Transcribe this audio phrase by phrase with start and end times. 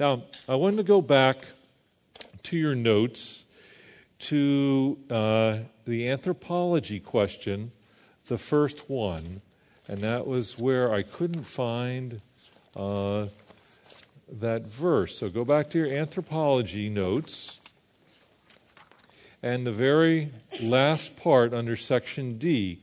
[0.00, 1.44] Now, I wanted to go back
[2.44, 3.44] to your notes
[4.20, 7.72] to uh, the anthropology question,
[8.24, 9.42] the first one,
[9.86, 12.22] and that was where I couldn't find
[12.74, 13.26] uh,
[14.32, 15.18] that verse.
[15.18, 17.60] So go back to your anthropology notes.
[19.42, 20.30] And the very
[20.62, 22.78] last part under section D.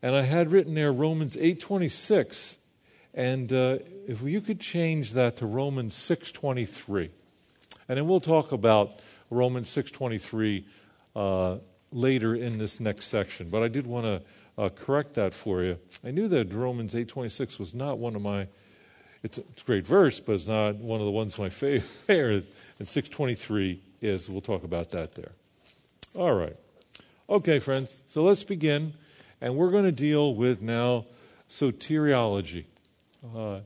[0.00, 2.56] And I had written there Romans 8:26
[3.14, 7.10] and uh, if you could change that to Romans 6:23.
[7.88, 10.64] And then we'll talk about Romans 6:23
[11.14, 11.58] uh,
[11.90, 14.22] later in this next section, but I did want to
[14.62, 15.78] uh, correct that for you.
[16.04, 18.48] I knew that Romans 8:26 was not one of my
[19.22, 22.44] it's a, it's a great verse, but it's not one of the ones my favorite.
[22.78, 24.28] And 623 is.
[24.28, 25.32] We'll talk about that there.
[26.14, 26.56] All right.
[27.28, 28.02] Okay, friends.
[28.06, 28.94] So let's begin.
[29.40, 31.06] And we're going to deal with now
[31.48, 32.64] soteriology.
[33.24, 33.60] Uh,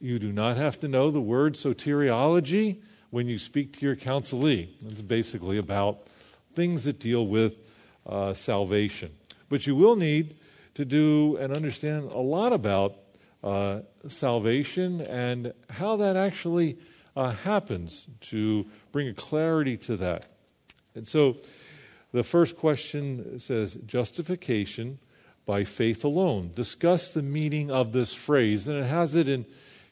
[0.00, 2.80] you do not have to know the word soteriology
[3.10, 4.68] when you speak to your counselee.
[4.86, 6.06] It's basically about
[6.54, 7.58] things that deal with
[8.06, 9.12] uh, salvation.
[9.48, 10.36] But you will need
[10.74, 12.96] to do and understand a lot about
[13.42, 16.78] uh, salvation and how that actually
[17.16, 20.26] uh, happens to bring a clarity to that.
[20.94, 21.36] And so
[22.12, 24.98] the first question says justification
[25.46, 26.50] by faith alone.
[26.54, 29.46] Discuss the meaning of this phrase, and it has it in,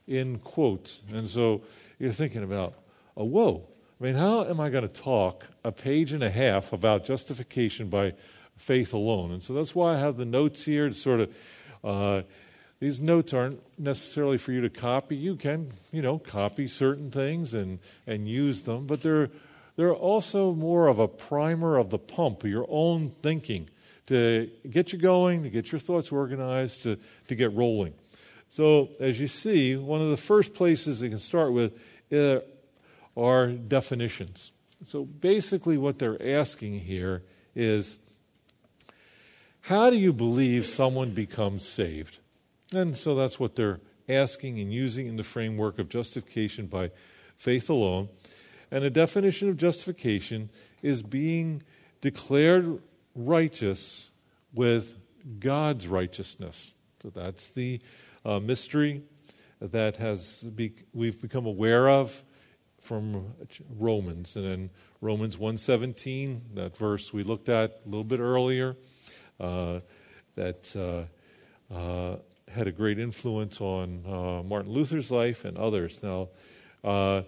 [0.06, 1.03] in quotes.
[1.12, 1.62] And so
[1.98, 2.75] you're thinking about,
[3.17, 3.69] oh, whoa.
[4.00, 7.89] I mean, how am I going to talk a page and a half about justification
[7.89, 8.14] by
[8.56, 9.30] faith alone?
[9.30, 11.34] And so that's why I have the notes here to sort of
[11.84, 12.23] uh,
[12.83, 15.14] these notes aren't necessarily for you to copy.
[15.14, 19.30] You can, you know, copy certain things and, and use them, but they're,
[19.77, 23.70] they're also more of a primer of the pump, your own thinking,
[24.06, 27.95] to get you going, to get your thoughts organized, to, to get rolling.
[28.48, 31.78] So, as you see, one of the first places you can start with
[32.12, 32.41] uh,
[33.17, 34.53] are definitions.
[34.84, 37.23] So, basically, what they're asking here
[37.55, 37.98] is
[39.62, 42.18] how do you believe someone becomes saved?
[42.73, 46.91] And so that's what they're asking and using in the framework of justification by
[47.36, 48.08] faith alone.
[48.73, 50.51] And a definition of justification
[50.83, 51.62] is being
[52.01, 52.80] declared
[53.14, 54.11] righteous
[54.55, 54.96] with
[55.39, 56.74] God's righteousness.
[57.02, 57.80] So that's the
[58.24, 59.02] uh, mystery
[59.61, 62.23] that has be, we've become aware of
[62.80, 63.34] from
[63.78, 64.36] Romans.
[64.36, 68.77] And in Romans 1.17, that verse we looked at a little bit earlier,
[69.40, 69.80] uh,
[70.34, 72.17] that uh, uh
[72.52, 76.02] had a great influence on uh, Martin Luther's life and others.
[76.02, 76.29] Now,
[76.84, 77.23] uh,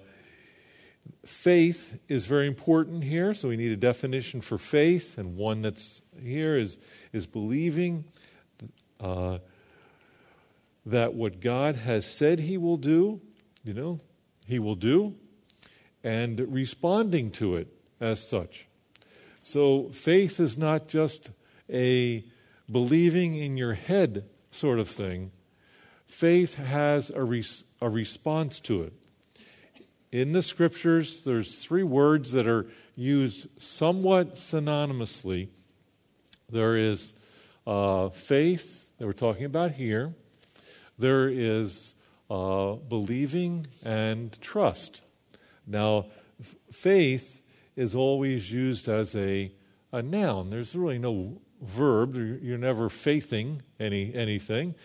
[1.25, 6.03] faith is very important here, so we need a definition for faith, and one that's
[6.21, 6.79] here is,
[7.13, 8.05] is believing
[9.01, 9.39] uh,
[10.87, 13.21] that what God has said He will do,
[13.63, 14.01] you know,
[14.47, 15.15] He will do,
[16.03, 17.69] and responding to it
[18.01, 18.67] as such.
[19.43, 21.31] So, faith is not just
[21.71, 22.25] a
[22.71, 25.33] believing in your head sort of thing,
[26.07, 28.93] faith has a, res- a response to it.
[30.15, 35.49] In the scriptures, there's three words that are used somewhat synonymously.
[36.49, 37.15] There is
[37.67, 40.15] uh, faith that we're talking about here.
[41.01, 41.97] There is
[42.31, 45.03] uh, believing and trust.
[45.67, 46.07] Now,
[46.41, 47.43] f- faith
[47.75, 49.51] is always used as a,
[49.91, 50.51] a noun.
[50.51, 52.15] There's really no verb.
[52.15, 54.77] You're never faithing any, anything.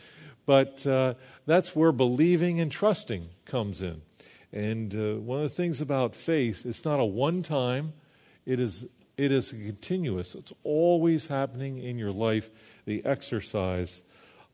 [0.47, 1.13] But uh,
[1.45, 4.01] that's where believing and trusting comes in.
[4.51, 7.93] And uh, one of the things about faith, it's not a one time,
[8.45, 8.87] it is,
[9.17, 10.33] it is continuous.
[10.35, 12.49] It's always happening in your life,
[12.85, 14.03] the exercise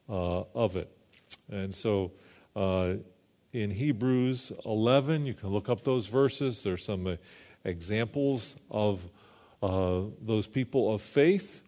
[0.09, 0.91] uh, of it.
[1.49, 2.11] And so
[2.55, 2.95] uh,
[3.53, 6.63] in Hebrews 11, you can look up those verses.
[6.63, 7.15] There's some uh,
[7.63, 9.07] examples of
[9.63, 11.65] uh, those people of faith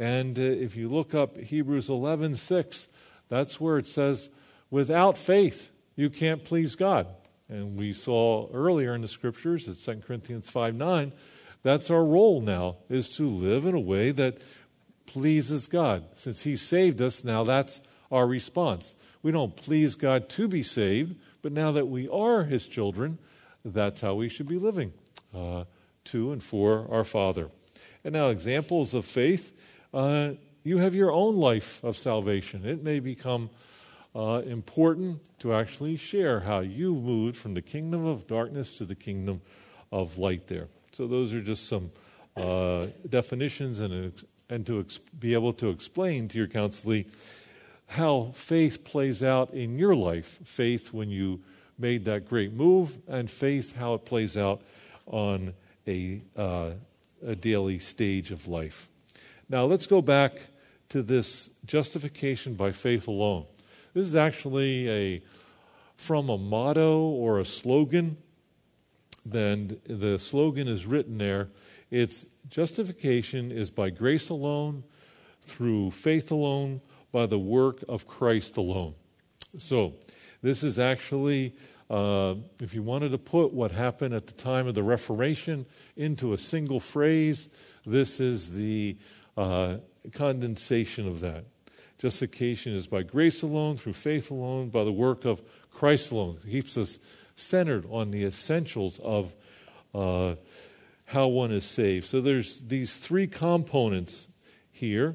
[0.00, 2.88] and uh, if you look up Hebrews 11 6,
[3.28, 4.30] that's where it says,
[4.70, 7.06] without faith, you can't please God.
[7.50, 11.12] And we saw earlier in the scriptures at 2 Corinthians 5 9,
[11.62, 14.38] that's our role now, is to live in a way that
[15.06, 16.04] pleases God.
[16.14, 17.80] Since He saved us, now that's
[18.10, 18.94] our response.
[19.22, 23.18] We don't please God to be saved, but now that we are His children,
[23.64, 24.92] that's how we should be living
[25.34, 25.64] uh,
[26.04, 27.50] to and for our Father.
[28.04, 29.52] And now, examples of faith
[29.92, 30.30] uh,
[30.62, 32.66] you have your own life of salvation.
[32.66, 33.50] It may become
[34.14, 38.94] uh, important to actually share how you moved from the kingdom of darkness to the
[38.94, 39.40] kingdom
[39.92, 40.68] of light there.
[40.92, 41.90] So, those are just some
[42.36, 44.12] uh, definitions and,
[44.48, 47.06] and to ex- be able to explain to your counselee
[47.86, 50.38] how faith plays out in your life.
[50.44, 51.40] Faith when you
[51.78, 54.62] made that great move, and faith, how it plays out
[55.06, 55.54] on
[55.86, 56.70] a, uh,
[57.26, 58.88] a daily stage of life.
[59.48, 60.34] Now, let's go back
[60.90, 63.46] to this justification by faith alone.
[64.00, 65.22] This is actually a
[65.94, 68.16] from a motto or a slogan.
[69.26, 71.50] Then the slogan is written there.
[71.90, 74.84] It's justification is by grace alone,
[75.42, 76.80] through faith alone,
[77.12, 78.94] by the work of Christ alone.
[79.58, 79.96] So,
[80.40, 81.54] this is actually,
[81.90, 86.32] uh, if you wanted to put what happened at the time of the Reformation into
[86.32, 87.50] a single phrase,
[87.84, 88.96] this is the
[89.36, 89.76] uh,
[90.14, 91.44] condensation of that.
[92.00, 96.38] Justification is by grace alone, through faith alone, by the work of Christ alone.
[96.42, 96.98] It keeps us
[97.36, 99.34] centered on the essentials of
[99.94, 100.36] uh,
[101.04, 102.06] how one is saved.
[102.06, 104.30] So there's these three components
[104.72, 105.14] here.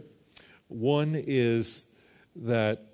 [0.68, 1.88] One is
[2.36, 2.86] that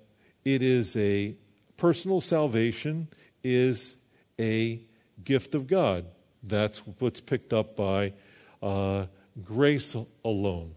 [0.42, 1.34] it is a
[1.76, 3.08] personal salvation
[3.44, 3.96] is
[4.40, 4.80] a
[5.22, 6.06] gift of God.
[6.42, 8.14] That's what's picked up by
[8.62, 9.04] uh,
[9.44, 9.94] grace
[10.24, 10.76] alone.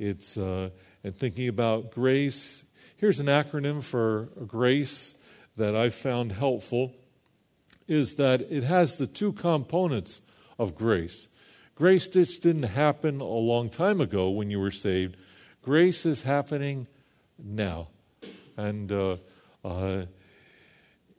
[0.00, 0.70] It's uh,
[1.02, 2.64] and thinking about grace.
[2.96, 5.14] Here's an acronym for grace
[5.56, 6.94] that I've found helpful.
[7.88, 10.20] Is that it has the two components
[10.58, 11.28] of grace.
[11.74, 15.16] Grace just didn't happen a long time ago when you were saved.
[15.62, 16.86] Grace is happening
[17.42, 17.88] now.
[18.56, 19.16] And uh,
[19.64, 20.02] uh,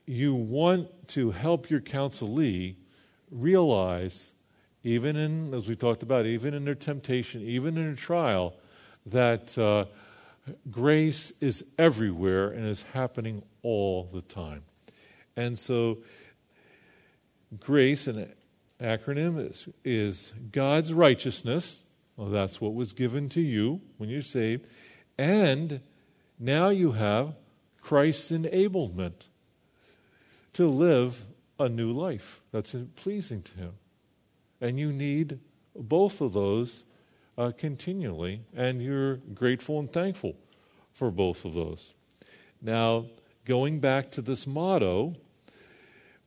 [0.05, 2.75] you want to help your counselee
[3.31, 4.33] realize,
[4.83, 8.55] even in, as we talked about, even in their temptation, even in a trial,
[9.05, 9.85] that uh,
[10.69, 14.63] grace is everywhere and is happening all the time.
[15.35, 15.99] And so,
[17.59, 18.31] grace, an
[18.81, 21.83] acronym, is, is God's righteousness.
[22.17, 24.67] Well, that's what was given to you when you're saved.
[25.17, 25.81] And
[26.39, 27.35] now you have
[27.81, 29.27] Christ's enablement
[30.53, 31.25] to live
[31.59, 33.73] a new life that's pleasing to Him.
[34.59, 35.39] And you need
[35.75, 36.85] both of those
[37.37, 40.35] uh, continually, and you're grateful and thankful
[40.91, 41.93] for both of those.
[42.61, 43.05] Now,
[43.45, 45.15] going back to this motto,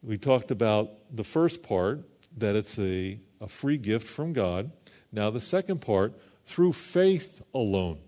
[0.03, 2.03] we talked about the first part,
[2.37, 4.73] that it's a, a free gift from God.
[5.13, 6.15] Now, the second part,
[6.45, 7.99] through faith alone.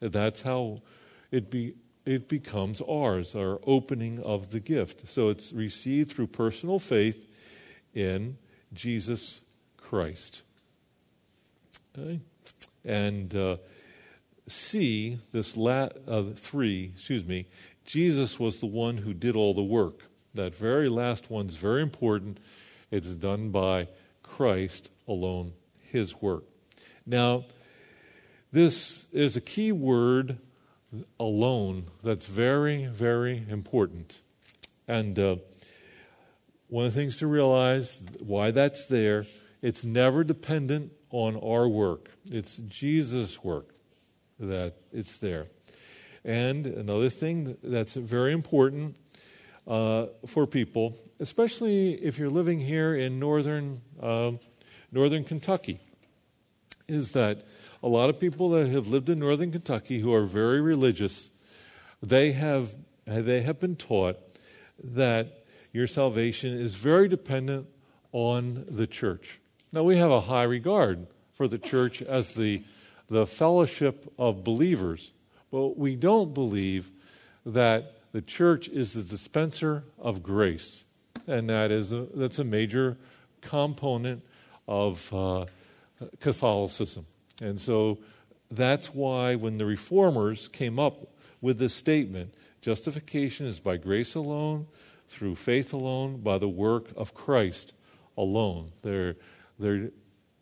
[0.00, 0.82] That's how
[1.30, 1.74] it, be,
[2.04, 5.08] it becomes ours, our opening of the gift.
[5.08, 7.26] So it's received through personal faith
[7.94, 8.36] in
[8.72, 9.40] Jesus
[9.76, 10.42] Christ.
[11.98, 12.20] Okay?
[12.84, 13.56] And uh,
[14.48, 17.46] C, this la- uh, three, excuse me,
[17.84, 20.04] Jesus was the one who did all the work.
[20.34, 22.38] That very last one's very important.
[22.90, 23.88] It's done by
[24.22, 25.52] Christ alone,
[25.82, 26.44] his work.
[27.06, 27.44] Now,
[28.52, 30.38] this is a key word
[31.18, 34.20] alone that's very, very important.
[34.88, 35.36] And uh,
[36.68, 39.26] one of the things to realize why that's there,
[39.62, 43.74] it's never dependent on our work, it's Jesus' work
[44.38, 45.46] that it's there.
[46.24, 48.96] And another thing that's very important
[49.66, 54.32] uh, for people, especially if you're living here in northern, uh,
[54.92, 55.80] northern Kentucky,
[56.88, 57.46] is that
[57.82, 61.30] a lot of people that have lived in northern Kentucky who are very religious,
[62.02, 62.74] they have,
[63.06, 64.16] they have been taught
[64.82, 67.66] that your salvation is very dependent
[68.12, 69.40] on the church.
[69.72, 72.62] Now, we have a high regard for the church as the,
[73.08, 75.12] the fellowship of believers,
[75.50, 76.90] but we don't believe
[77.44, 80.84] that the church is the dispenser of grace.
[81.26, 82.96] And that is a, that's a major
[83.40, 84.22] component
[84.66, 85.46] of uh,
[86.20, 87.06] Catholicism.
[87.42, 87.98] And so
[88.50, 91.08] that's why when the reformers came up
[91.40, 94.66] with this statement, justification is by grace alone,
[95.08, 97.74] through faith alone, by the work of Christ
[98.16, 98.72] alone.
[98.82, 99.16] There,
[99.58, 99.90] there,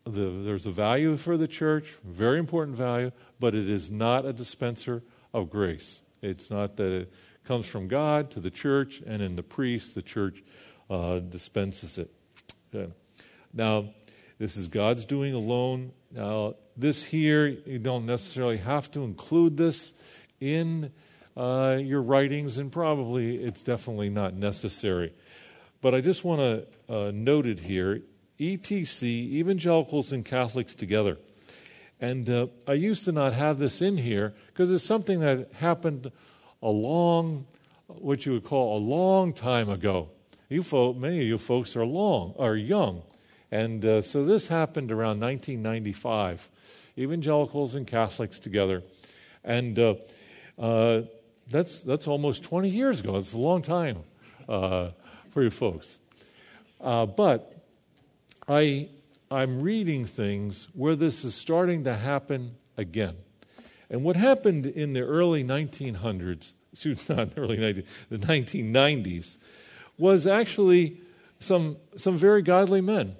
[0.05, 4.33] the, there's a value for the church, very important value, but it is not a
[4.33, 5.03] dispenser
[5.33, 6.03] of grace.
[6.23, 7.13] It's not that it
[7.45, 10.43] comes from God to the church, and in the priest, the church
[10.91, 12.11] uh, dispenses it.
[12.75, 12.93] Okay.
[13.53, 13.91] Now,
[14.39, 15.93] this is God's doing alone.
[16.11, 19.93] Now, this here, you don't necessarily have to include this
[20.41, 20.93] in
[21.37, 25.13] uh, your writings, and probably it's definitely not necessary.
[25.81, 28.03] But I just want to uh, note it here
[28.39, 31.19] ETC, evangelicals and Catholics together.
[32.01, 36.11] And uh, I used to not have this in here because it's something that happened
[36.63, 37.47] a long,
[37.87, 40.09] what you would call a long time ago.
[40.49, 43.03] You folk, many of you folks are long, are young,
[43.51, 46.51] and uh, so this happened around 1995
[46.99, 48.83] evangelicals and Catholics together.
[49.43, 49.95] And uh,
[50.59, 51.03] uh,
[51.49, 53.17] that's, that's almost 20 years ago.
[53.17, 54.05] It's a long time.
[54.49, 54.91] uh,
[55.31, 56.01] for you folks.
[56.81, 57.54] Uh, but
[58.49, 58.89] I,
[59.31, 63.17] I'm reading things where this is starting to happen again.
[63.89, 69.37] And what happened in the early 1900s, excuse not early 19, the 1990s,
[69.97, 71.01] was actually
[71.41, 73.17] some, some very godly men.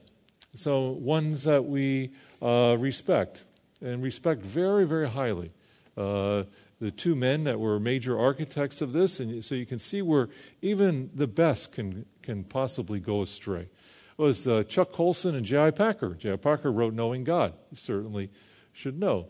[0.57, 3.45] So, ones that we uh, respect
[3.81, 5.51] and respect very, very highly.
[5.97, 6.45] Uh,
[6.81, 10.29] the two men that were major architects of this, and so you can see where
[10.63, 13.69] even the best can, can possibly go astray.
[14.17, 15.73] Was uh, Chuck Colson and J.I.
[15.73, 16.15] Packer.
[16.15, 16.37] J.I.
[16.37, 17.55] Packer wrote Knowing God.
[17.71, 18.31] You certainly
[18.73, 19.29] should know.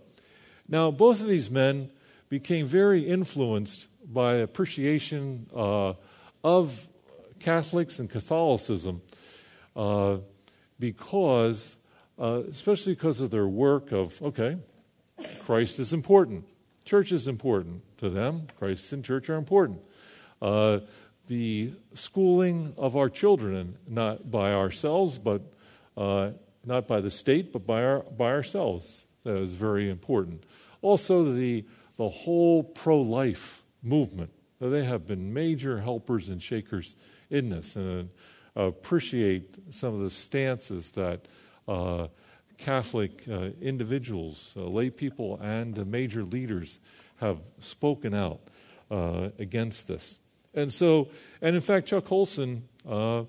[0.69, 1.91] Now, both of these men
[2.29, 5.95] became very influenced by appreciation uh,
[6.43, 6.89] of
[7.41, 9.03] Catholics and Catholicism
[9.77, 10.19] uh,
[10.79, 11.79] because,
[12.19, 14.59] uh, especially because of their work of, okay,
[15.41, 16.45] Christ is important.
[16.85, 18.47] Church is important to them.
[18.59, 19.81] Christ and church are important.
[21.27, 25.43] The schooling of our children, not by ourselves, but
[25.97, 26.31] uh,
[26.65, 30.45] not by the state, but by, our, by ourselves, that is very important.
[30.83, 31.65] Also, the,
[31.97, 34.31] the whole pro life movement.
[34.61, 36.97] They have been major helpers and shakers
[37.31, 38.09] in this, and
[38.57, 41.27] uh, appreciate some of the stances that
[41.69, 42.09] uh,
[42.57, 46.79] Catholic uh, individuals, uh, lay people, and major leaders
[47.17, 48.41] have spoken out
[48.91, 50.19] uh, against this.
[50.55, 51.09] And so,
[51.43, 53.21] and in fact, Chuck Colson, uh,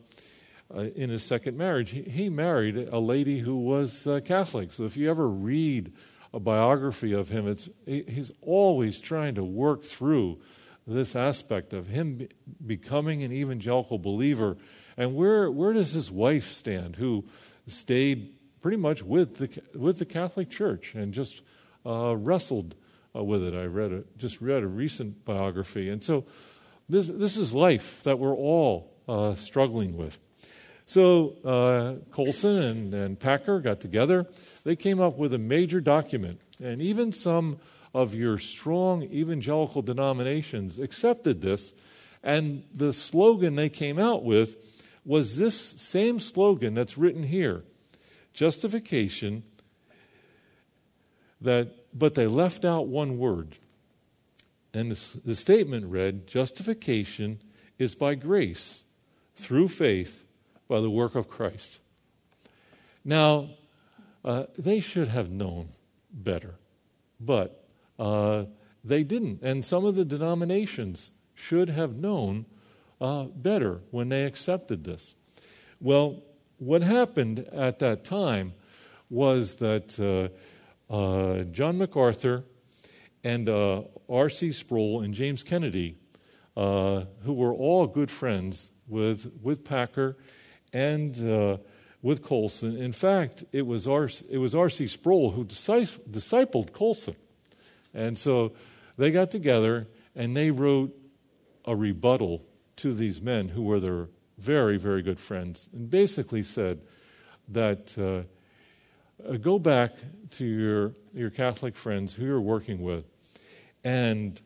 [0.73, 4.71] uh, in his second marriage, he, he, married a lady who was uh, Catholic.
[4.71, 5.93] So if you ever read
[6.33, 10.39] a biography of him, it's, he's always trying to work through
[10.87, 12.29] this aspect of him be,
[12.65, 14.57] becoming an evangelical believer.
[14.97, 17.25] And where, where does his wife stand, who
[17.67, 21.41] stayed pretty much with the, with the Catholic Church and just
[21.85, 22.75] uh, wrestled
[23.15, 23.53] uh, with it.
[23.53, 25.89] I read a, just read a recent biography.
[25.89, 26.25] And so
[26.87, 30.19] this, this is life that we're all uh, struggling with.
[30.85, 34.27] So uh, Colson and, and Packer got together.
[34.63, 36.39] They came up with a major document.
[36.61, 37.57] And even some
[37.93, 41.73] of your strong evangelical denominations accepted this.
[42.23, 44.55] And the slogan they came out with
[45.05, 47.63] was this same slogan that's written here
[48.33, 49.43] justification
[51.39, 53.55] that but they left out one word
[54.75, 57.41] and the, the statement read justification
[57.79, 58.83] is by grace
[59.35, 60.23] through faith
[60.67, 61.79] by the work of christ.
[63.03, 63.49] Now
[64.23, 65.69] uh, they should have known
[66.11, 66.55] better
[67.19, 67.63] but
[67.97, 68.45] uh,
[68.83, 69.41] they didn't.
[69.41, 72.45] And some of the denominations should have known
[72.99, 75.15] uh, better when they accepted this.
[75.79, 76.23] Well
[76.57, 78.53] what happened at that time
[79.09, 82.43] was that uh, uh, John MacArthur
[83.25, 84.51] and uh, R.C.
[84.51, 85.97] Sproul and James Kennedy,
[86.55, 90.15] uh, who were all good friends with, with Packer
[90.71, 91.57] and uh,
[92.03, 92.77] with Colson.
[92.77, 94.85] In fact, it was, R, it was R.C.
[94.85, 97.15] Sproul who discipled Colson.
[97.95, 98.53] And so
[98.95, 100.95] they got together and they wrote
[101.65, 102.43] a rebuttal
[102.75, 106.81] to these men who were their very, very good friends, and basically said
[107.47, 109.95] that uh, uh, go back
[110.29, 113.05] to your, your Catholic friends who you're working with,
[113.85, 114.41] and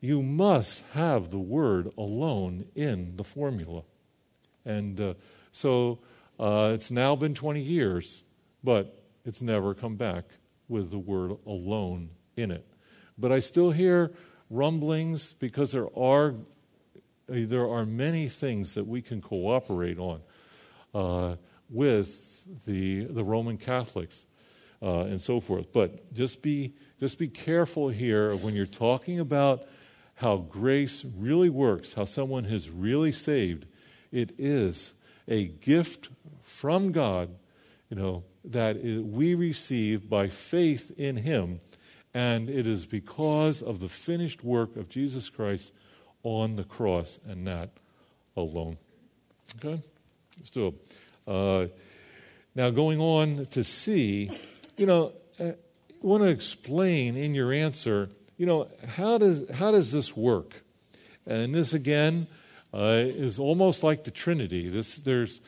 [0.00, 3.82] you must have the word alone in the formula.
[4.64, 5.14] And uh,
[5.52, 5.98] so
[6.38, 8.22] uh, it's now been 20 years,
[8.62, 10.24] but it's never come back
[10.68, 12.66] with the word alone in it.
[13.18, 14.12] But I still hear
[14.48, 16.34] rumblings because there are
[17.26, 20.20] there are many things that we can cooperate on
[20.94, 21.36] uh,
[21.70, 24.26] with the, the Roman Catholics
[24.82, 25.72] uh, and so forth.
[25.72, 29.64] But just be, just be careful here when you're talking about
[30.16, 33.66] how grace really works, how someone is really saved.
[34.12, 34.94] It is
[35.26, 36.10] a gift
[36.40, 37.30] from God,
[37.90, 41.58] you know, that we receive by faith in Him,
[42.12, 45.72] and it is because of the finished work of Jesus Christ
[46.22, 47.70] on the cross and not
[48.36, 48.78] alone.
[49.56, 49.82] Okay?
[50.38, 50.74] Let's do it.
[51.26, 51.66] Uh,
[52.54, 54.30] now, going on to see,
[54.76, 55.12] you know,
[56.04, 60.62] want to explain in your answer, you know, how does, how does this work?
[61.26, 62.26] And this, again,
[62.72, 64.68] uh, is almost like the Trinity.
[64.68, 65.40] This, there's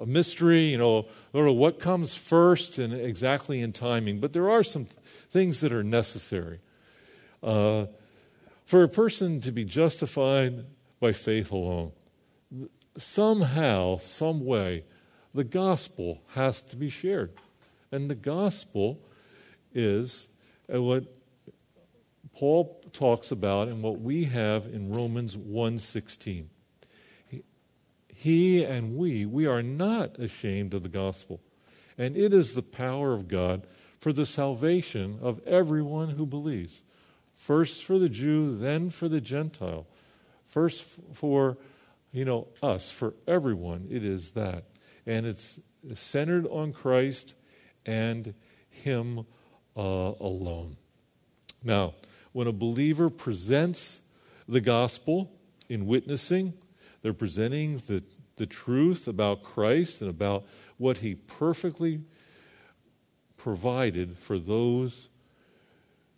[0.00, 4.86] a mystery, you know, what comes first and exactly in timing, but there are some
[5.30, 6.60] things that are necessary.
[7.42, 7.86] Uh,
[8.64, 10.64] for a person to be justified
[11.00, 11.92] by faith alone,
[12.96, 14.84] somehow, some way,
[15.34, 17.32] the gospel has to be shared.
[17.90, 19.00] And the gospel
[19.74, 20.28] is
[20.68, 21.04] what
[22.34, 26.46] Paul talks about and what we have in Romans 1:16.
[28.08, 31.40] he and we, we are not ashamed of the gospel.
[31.98, 33.66] And it is the power of God
[33.98, 36.82] for the salvation of everyone who believes.
[37.34, 39.86] First for the Jew, then for the Gentile.
[40.46, 41.58] First for,
[42.12, 44.64] you know, us, for everyone, it is that.
[45.06, 45.60] And it's
[45.92, 47.34] centered on Christ
[47.84, 48.34] and
[48.68, 49.26] Him
[49.76, 50.76] uh, alone.
[51.62, 51.94] Now,
[52.32, 54.02] when a believer presents
[54.48, 55.30] the gospel
[55.68, 56.54] in witnessing,
[57.02, 58.02] they're presenting the,
[58.36, 60.44] the truth about Christ and about
[60.76, 62.00] what He perfectly
[63.36, 65.08] provided for those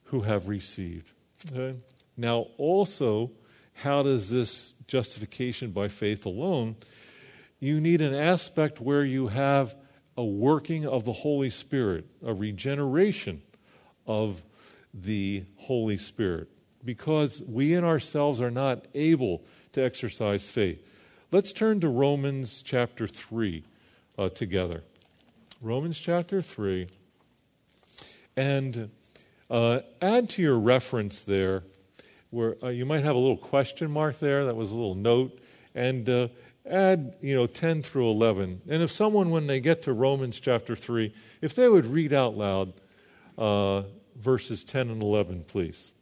[0.05, 1.13] who have received.
[1.53, 1.77] Okay?
[2.17, 3.33] Now, also,
[3.75, 6.77] how does this justification by faith alone?
[7.61, 9.75] You need an aspect where you have
[10.17, 13.43] a working of the Holy Spirit, a regeneration
[14.07, 14.43] of
[14.93, 16.49] the Holy Spirit,
[16.85, 20.83] because we in ourselves are not able to exercise faith.
[21.33, 23.65] Let's turn to Romans chapter 3
[24.19, 24.85] uh, together.
[25.61, 26.89] Romans chapter 3.
[28.37, 28.91] And
[29.51, 31.65] uh, add to your reference there,
[32.31, 35.39] where uh, you might have a little question mark there, that was a little note,
[35.75, 36.29] and uh,
[36.69, 38.63] add, you know, 10 through 11.
[38.69, 42.37] And if someone, when they get to Romans chapter 3, if they would read out
[42.37, 42.73] loud
[43.39, 43.83] uh,
[44.19, 45.95] verses 10 and 11, please.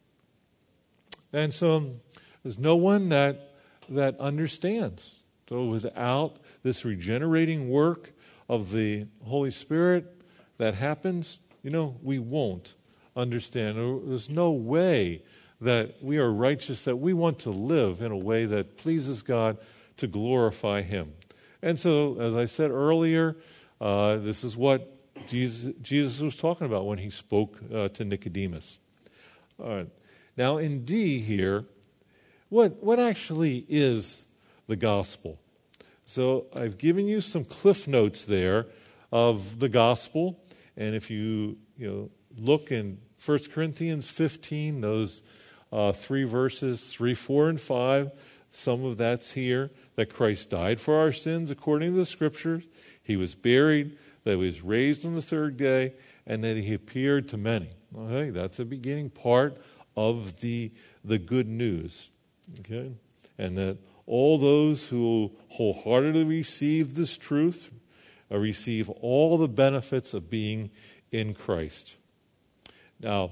[1.33, 1.97] And so
[2.43, 3.55] there's no one that,
[3.89, 5.17] that understands.
[5.49, 8.13] So without this regenerating work
[8.49, 10.23] of the Holy Spirit
[10.59, 12.75] that happens, you know, we won't
[13.17, 13.77] understand.
[14.09, 15.23] There's no way
[15.61, 19.59] that we are righteous, that we want to live in a way that pleases God
[19.97, 21.13] to glorify Him.
[21.63, 23.37] And so, as I said earlier,
[23.81, 24.94] uh, this is what
[25.29, 28.79] Jesus, Jesus, was talking about when he spoke uh, to Nicodemus.
[29.59, 29.89] All right.
[30.37, 31.65] Now, in D here,
[32.49, 34.27] what, what actually is
[34.67, 35.39] the gospel?
[36.07, 38.67] So, I've given you some cliff notes there
[39.13, 40.41] of the gospel.
[40.77, 45.23] And if you, you know, look in 1 Corinthians 15, those
[45.73, 48.11] uh, three verses, 3, 4, and 5,
[48.51, 52.65] some of that's here that Christ died for our sins according to the scriptures.
[53.03, 55.95] He was buried, that he was raised on the third day,
[56.27, 57.71] and that he appeared to many.
[57.97, 59.57] Okay, that's the beginning part
[59.97, 60.73] of the,
[61.05, 62.11] the good news.
[62.61, 62.93] Okay?
[63.39, 67.71] And that all those who wholeheartedly receive this truth
[68.31, 70.71] uh, receive all the benefits of being
[71.13, 71.97] in Christ.
[73.01, 73.31] Now,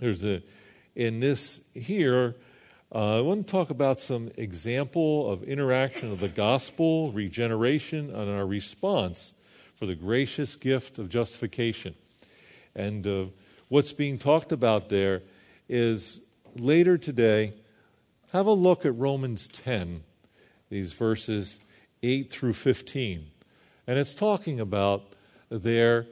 [0.00, 0.42] there's a
[0.94, 2.36] in this here.
[2.94, 8.30] Uh, I want to talk about some example of interaction of the gospel, regeneration, and
[8.30, 9.32] our response
[9.82, 11.92] for the gracious gift of justification.
[12.72, 13.24] And uh,
[13.66, 15.22] what's being talked about there
[15.68, 16.20] is
[16.54, 17.54] later today,
[18.30, 20.04] have a look at Romans 10,
[20.70, 21.58] these verses
[22.00, 23.26] 8 through 15.
[23.88, 25.02] And it's talking about
[25.48, 26.06] there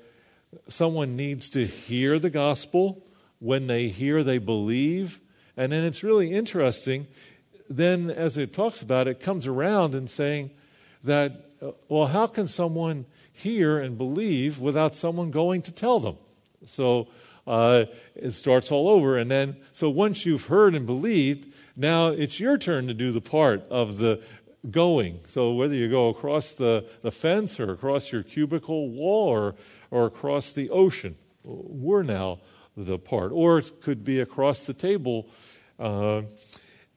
[0.66, 3.06] someone needs to hear the gospel.
[3.38, 5.20] When they hear, they believe.
[5.56, 7.06] And then it's really interesting.
[7.68, 10.50] Then, as it talks about it, comes around and saying
[11.04, 13.06] that, uh, well, how can someone
[13.42, 16.16] hear and believe without someone going to tell them?
[16.64, 17.08] So
[17.46, 19.18] uh, it starts all over.
[19.18, 23.20] And then, so once you've heard and believed, now it's your turn to do the
[23.20, 24.22] part of the
[24.70, 25.20] going.
[25.26, 29.54] So whether you go across the, the fence or across your cubicle wall or,
[29.90, 32.40] or across the ocean, we're now
[32.76, 33.32] the part.
[33.32, 35.28] Or it could be across the table
[35.78, 36.22] uh,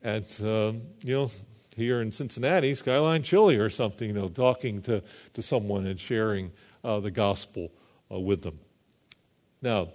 [0.04, 1.32] at, uh, you know,
[1.76, 5.02] here in Cincinnati, Skyline Chili or something, you know, talking to,
[5.34, 6.52] to someone and sharing
[6.84, 7.72] uh, the gospel
[8.12, 8.60] uh, with them.
[9.62, 9.90] Now,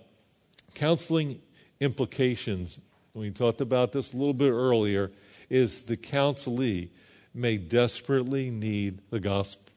[0.75, 1.41] counseling
[1.81, 2.81] implications,
[3.15, 5.11] we talked about this a little bit earlier,
[5.51, 6.91] is the counselee
[7.35, 9.73] may desperately need the gospel.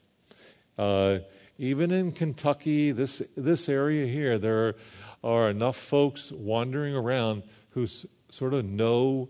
[0.78, 1.20] Uh,
[1.58, 4.76] even in Kentucky, this, this area here, there
[5.24, 9.30] are, enough folks wandering around who s- sort of know,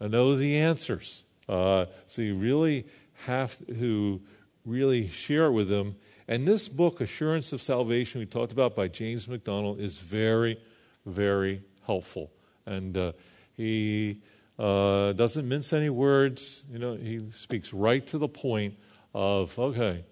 [0.00, 1.24] uh, know the answers.
[1.48, 2.86] Uh, so you really
[3.26, 4.20] have to
[4.64, 5.96] really share it with them.
[6.28, 10.60] And this book, Assurance of Salvation, we talked about by James MacDonald, is very,
[11.04, 12.30] very helpful.
[12.64, 13.12] And uh,
[13.56, 14.20] he
[14.58, 16.64] uh, doesn't mince any words.
[16.70, 18.76] You know, he speaks right to the point
[19.14, 20.04] of, okay,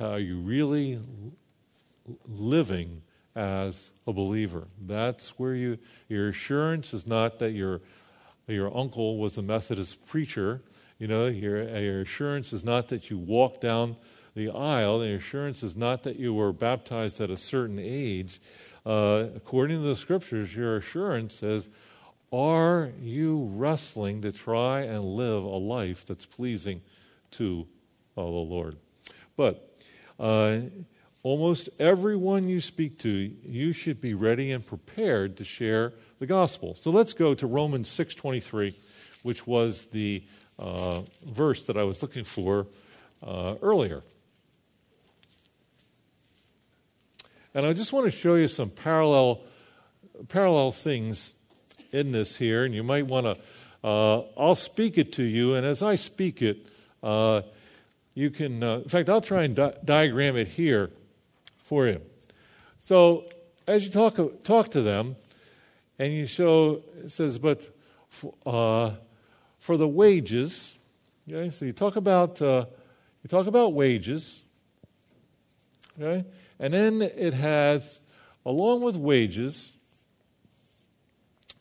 [0.00, 1.00] are you really
[2.26, 3.02] living
[3.34, 4.68] as a believer?
[4.80, 7.80] That's where you, your assurance is not that your,
[8.48, 10.62] your uncle was a Methodist preacher.
[10.98, 13.96] You know, your, your assurance is not that you walked down
[14.34, 15.00] the aisle.
[15.00, 18.40] The assurance is not that you were baptized at a certain age.
[18.84, 21.68] Uh, according to the scriptures, your assurance is
[22.32, 26.82] are you wrestling to try and live a life that's pleasing
[27.32, 27.66] to
[28.14, 28.76] the Lord.
[29.36, 29.78] But
[30.18, 30.60] uh,
[31.22, 36.74] almost everyone you speak to, you should be ready and prepared to share the gospel.
[36.74, 38.74] So let's go to Romans 6:23,
[39.22, 40.22] which was the
[40.58, 42.66] uh, verse that I was looking for
[43.22, 44.02] uh, earlier.
[47.54, 49.40] And I just want to show you some parallel
[50.28, 51.34] parallel things
[51.92, 53.36] in this here, and you might want to.
[53.82, 56.66] Uh, I'll speak it to you, and as I speak it,
[57.02, 57.42] uh,
[58.14, 58.62] you can.
[58.62, 60.90] Uh, in fact, I'll try and di- diagram it here
[61.58, 62.00] for you.
[62.78, 63.24] So,
[63.66, 65.16] as you talk talk to them,
[65.98, 67.68] and you show says, but
[68.46, 68.92] uh,
[69.58, 70.78] for the wages.
[71.28, 72.66] Okay, so you talk about uh,
[73.22, 74.42] you talk about wages.
[76.00, 76.24] Okay,
[76.58, 78.00] and then it has,
[78.46, 79.74] along with wages,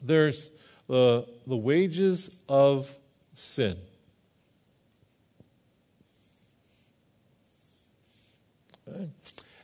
[0.02, 0.52] there's
[0.88, 2.96] the, the wages of
[3.34, 3.78] sin.
[8.88, 9.10] Okay.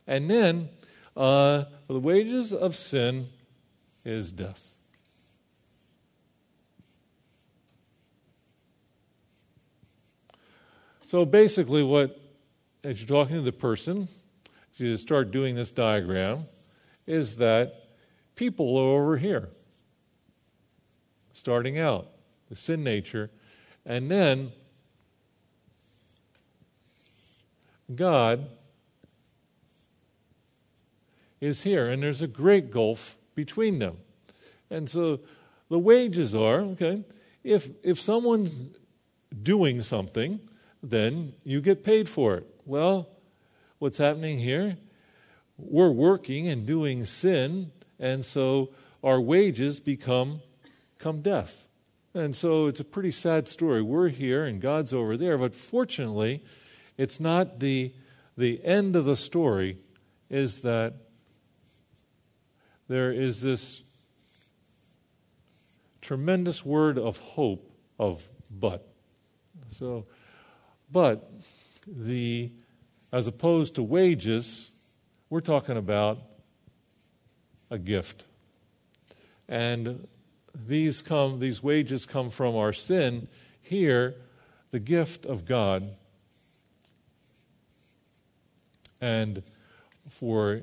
[0.06, 0.68] And then
[1.16, 3.28] uh, the wages of sin
[4.04, 4.74] is death.
[11.04, 12.20] So basically, what,
[12.82, 14.08] as you're talking to the person,
[14.72, 16.44] as you start doing this diagram,
[17.06, 17.88] is that
[18.34, 19.48] people are over here
[21.32, 22.08] starting out,
[22.48, 23.30] the sin nature,
[23.84, 24.50] and then
[27.94, 28.46] God
[31.40, 33.98] is here, and there's a great gulf between them.
[34.70, 35.20] And so
[35.68, 37.04] the wages are okay,
[37.42, 38.62] if, if someone's
[39.42, 40.40] doing something,
[40.82, 42.46] then you get paid for it.
[42.64, 43.08] Well,
[43.78, 44.76] what's happening here?
[45.56, 48.70] We're working and doing sin, and so
[49.02, 50.40] our wages become
[50.98, 51.68] come death.
[52.14, 53.82] And so it's a pretty sad story.
[53.82, 56.42] We're here and God's over there, but fortunately,
[56.96, 57.92] it's not the,
[58.38, 59.78] the end of the story,
[60.30, 60.94] is that
[62.88, 63.82] there is this
[66.00, 68.86] tremendous word of hope of but.
[69.70, 70.06] So,
[70.92, 71.30] but
[71.86, 72.50] the,
[73.12, 74.70] as opposed to wages,
[75.30, 76.18] we're talking about
[77.70, 78.24] a gift.
[79.48, 80.06] And
[80.54, 83.28] these come these wages come from our sin
[83.60, 84.14] here
[84.70, 85.82] the gift of god
[89.00, 89.42] and
[90.08, 90.60] for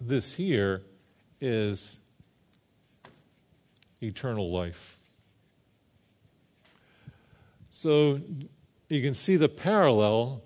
[0.00, 0.82] this here
[1.42, 2.00] is
[4.00, 4.98] eternal life
[7.70, 8.18] so
[8.88, 10.42] you can see the parallel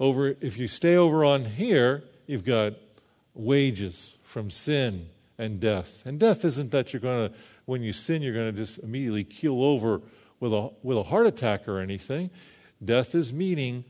[0.00, 2.74] over if you stay over on here you've got
[3.34, 5.08] wages from sin
[5.38, 6.02] and death.
[6.04, 7.34] And death isn't that you're going to,
[7.64, 10.02] when you sin, you're going to just immediately keel over
[10.40, 12.30] with a, with a heart attack or anything.
[12.84, 13.84] Death is meaning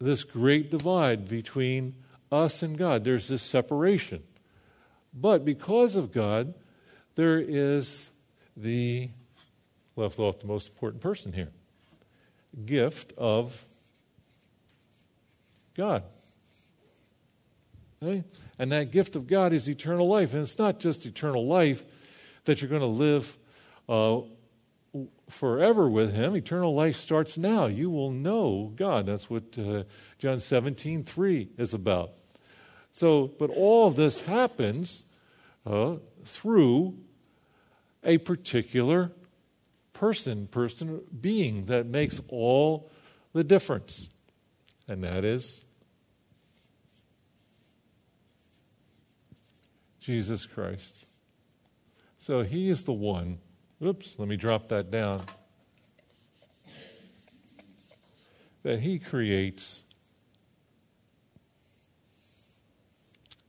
[0.00, 1.94] this great divide between
[2.30, 3.04] us and God.
[3.04, 4.22] There's this separation.
[5.12, 6.54] But because of God,
[7.14, 8.10] there is
[8.56, 9.10] the,
[9.96, 11.50] left off the most important person here,
[12.64, 13.64] gift of
[15.74, 16.04] God.
[18.02, 18.24] Okay?
[18.58, 20.32] And that gift of God is eternal life.
[20.32, 21.84] And it's not just eternal life
[22.44, 23.38] that you're going to live
[23.88, 24.20] uh,
[25.28, 26.36] forever with Him.
[26.36, 27.66] Eternal life starts now.
[27.66, 29.06] You will know God.
[29.06, 29.84] That's what uh,
[30.18, 32.12] John 17, 3 is about.
[32.92, 35.04] So, but all of this happens
[35.66, 36.98] uh, through
[38.04, 39.12] a particular
[39.94, 42.90] person, person, being that makes all
[43.32, 44.10] the difference.
[44.86, 45.64] And that is
[50.00, 51.06] Jesus Christ.
[52.18, 53.38] So he is the one.
[53.82, 55.22] Oops, let me drop that down.
[58.64, 59.84] That he creates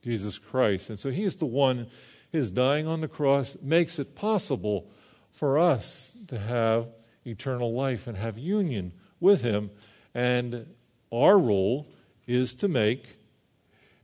[0.04, 0.90] Jesus Christ.
[0.90, 1.88] And so he is the one,
[2.30, 4.86] his dying on the cross makes it possible
[5.32, 6.86] for us to have
[7.24, 9.70] eternal life and have union with him.
[10.14, 10.66] And
[11.10, 11.88] our role
[12.26, 13.16] is to make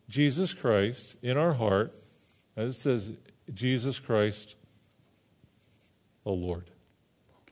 [0.08, 1.92] Jesus Christ in our heart
[2.56, 3.12] as it says,
[3.54, 4.54] Jesus Christ,
[6.24, 6.70] the Lord.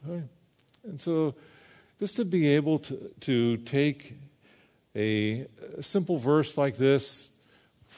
[0.05, 0.23] Okay?
[0.85, 1.35] And so,
[1.99, 4.15] just to be able to, to take
[4.95, 5.47] a
[5.81, 7.28] simple verse like this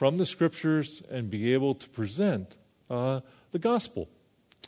[0.01, 2.57] from the scriptures and be able to present
[2.89, 3.19] uh,
[3.51, 4.09] the gospel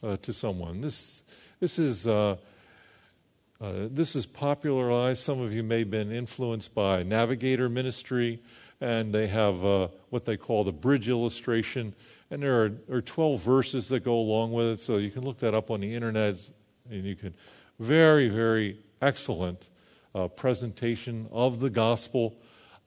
[0.04, 0.80] uh, to someone.
[0.82, 1.24] This,
[1.60, 2.06] this is.
[2.06, 2.36] Uh,
[3.60, 5.24] uh, this is popularized.
[5.24, 8.44] Some of you may have been influenced by Navigator Ministry,
[8.80, 11.96] and they have uh, what they call the bridge illustration
[12.30, 15.40] and there are, are 12 verses that go along with it, so you can look
[15.40, 16.36] that up on the internet,
[16.92, 17.34] and you can.
[17.80, 19.72] Very, very excellent
[20.14, 22.36] uh, presentation of the gospel.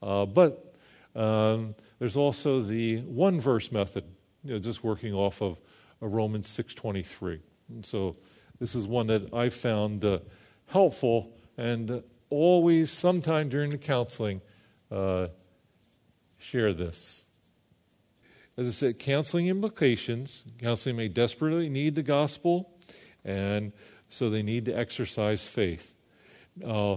[0.01, 0.75] But
[1.17, 4.05] um, there's also the one verse method,
[4.45, 5.59] you know, just working off of
[6.01, 7.41] Romans 6:23.
[7.69, 8.17] And so
[8.59, 10.21] this is one that I found uh,
[10.67, 14.41] helpful and always, sometime during the counseling,
[14.91, 15.29] uh,
[16.39, 17.25] share this.
[18.57, 20.45] As I said, counseling implications.
[20.63, 22.79] Counseling may desperately need the gospel,
[23.25, 23.73] and
[24.09, 25.93] so they need to exercise faith.
[26.65, 26.97] Uh,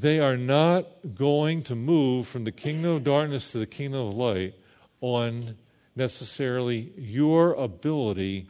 [0.00, 4.14] they are not going to move from the kingdom of darkness to the kingdom of
[4.14, 4.54] light
[5.00, 5.56] on
[5.96, 8.48] necessarily your ability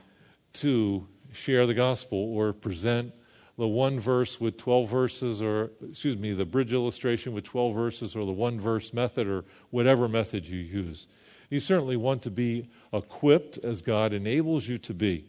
[0.53, 3.15] to share the gospel or present
[3.57, 8.15] the one verse with 12 verses, or excuse me, the bridge illustration with 12 verses,
[8.15, 11.09] or the one verse method, or whatever method you use.
[11.51, 15.25] You certainly want to be equipped as God enables you to be.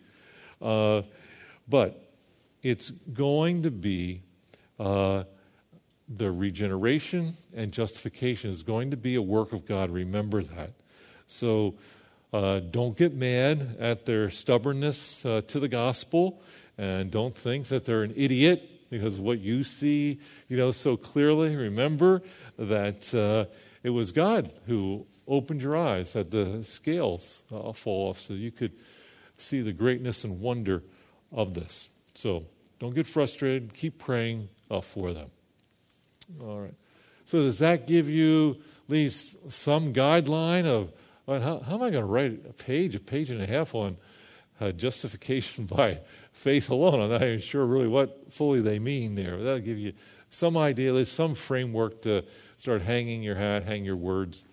[0.61, 1.01] Uh,
[1.67, 2.11] but
[2.61, 4.21] it's going to be
[4.79, 5.23] uh,
[6.09, 9.91] the regeneration and justification is going to be a work of God.
[9.91, 10.71] Remember that.
[11.27, 11.75] So
[12.33, 16.41] uh, don't get mad at their stubbornness uh, to the gospel,
[16.77, 21.55] and don't think that they're an idiot because what you see, you know, so clearly.
[21.55, 22.23] Remember
[22.57, 23.45] that uh,
[23.83, 28.51] it was God who opened your eyes, had the scales uh, fall off, so you
[28.51, 28.73] could
[29.37, 30.83] see the greatness and wonder
[31.31, 31.89] of this.
[32.15, 32.45] So
[32.79, 33.73] don't get frustrated.
[33.73, 35.29] Keep praying uh, for them.
[36.41, 36.73] All right.
[37.25, 40.91] So does that give you at least some guideline of
[41.27, 43.97] how, how am I going to write a page, a page and a half on
[44.59, 45.99] uh, justification by
[46.33, 47.01] faith alone?
[47.01, 49.37] I'm not even sure really what fully they mean there.
[49.37, 49.93] But That'll give you
[50.31, 52.23] some idea, there's some framework to
[52.57, 54.43] start hanging your hat, hang your words,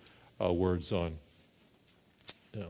[0.41, 1.17] uh, words on.
[2.55, 2.65] Yeah.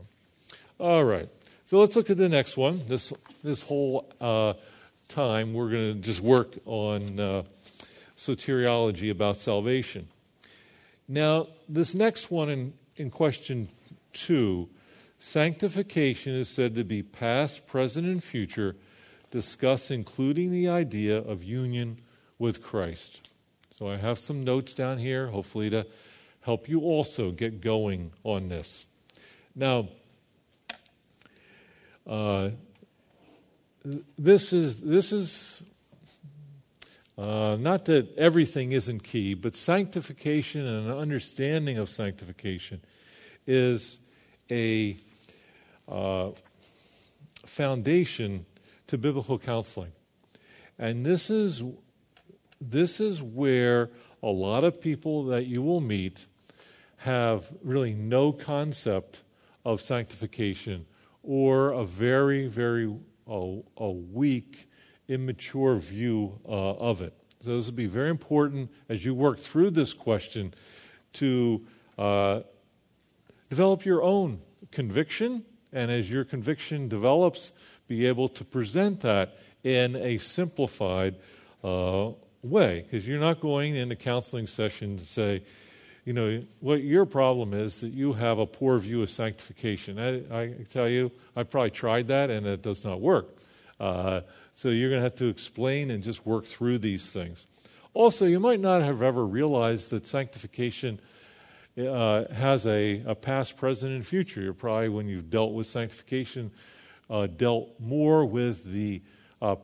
[0.79, 1.27] All right.
[1.65, 2.83] So let's look at the next one.
[2.85, 3.11] This
[3.43, 4.53] this whole uh,
[5.07, 7.43] time we're going to just work on uh,
[8.17, 10.09] soteriology about salvation.
[11.07, 13.69] Now, this next one in, in question
[14.13, 14.67] 2,
[15.17, 18.75] sanctification is said to be past, present, and future,
[19.31, 21.99] discuss including the idea of union
[22.39, 23.29] with Christ.
[23.77, 25.85] So I have some notes down here, hopefully to
[26.43, 28.87] help you also get going on this.
[29.55, 29.89] Now,
[32.07, 32.49] uh,
[34.17, 35.63] this is this is
[37.17, 42.81] uh, not that everything isn't key, but sanctification and an understanding of sanctification
[43.47, 43.99] is
[44.51, 44.97] a
[45.87, 46.29] uh,
[47.45, 48.45] foundation
[48.87, 49.91] to biblical counseling.
[50.77, 51.63] And this is,
[52.61, 53.89] this is where
[54.21, 56.27] a lot of people that you will meet
[56.97, 59.23] have really no concept
[59.65, 60.85] of sanctification
[61.23, 62.93] or a very, very
[63.27, 64.66] a, a weak,
[65.07, 67.13] immature view uh, of it.
[67.41, 70.53] So, this will be very important as you work through this question
[71.13, 71.65] to
[71.97, 72.41] uh,
[73.49, 74.41] Develop your own
[74.71, 77.53] conviction, and as your conviction develops,
[77.87, 81.15] be able to present that in a simplified
[81.63, 82.11] uh,
[82.43, 82.81] way.
[82.81, 85.43] Because you're not going in a counseling session to say,
[86.03, 89.97] you know, what your problem is that you have a poor view of sanctification.
[89.99, 93.37] I, I tell you, I've probably tried that and it does not work.
[93.79, 94.21] Uh,
[94.57, 97.45] so you're going to have to explain and just work through these things.
[97.93, 100.99] Also, you might not have ever realized that sanctification
[101.77, 104.41] uh, has a, a, past, present, and future.
[104.41, 106.49] You're probably, when you've dealt with sanctification,
[107.07, 109.03] uh, dealt more with the
[109.43, 109.57] uh,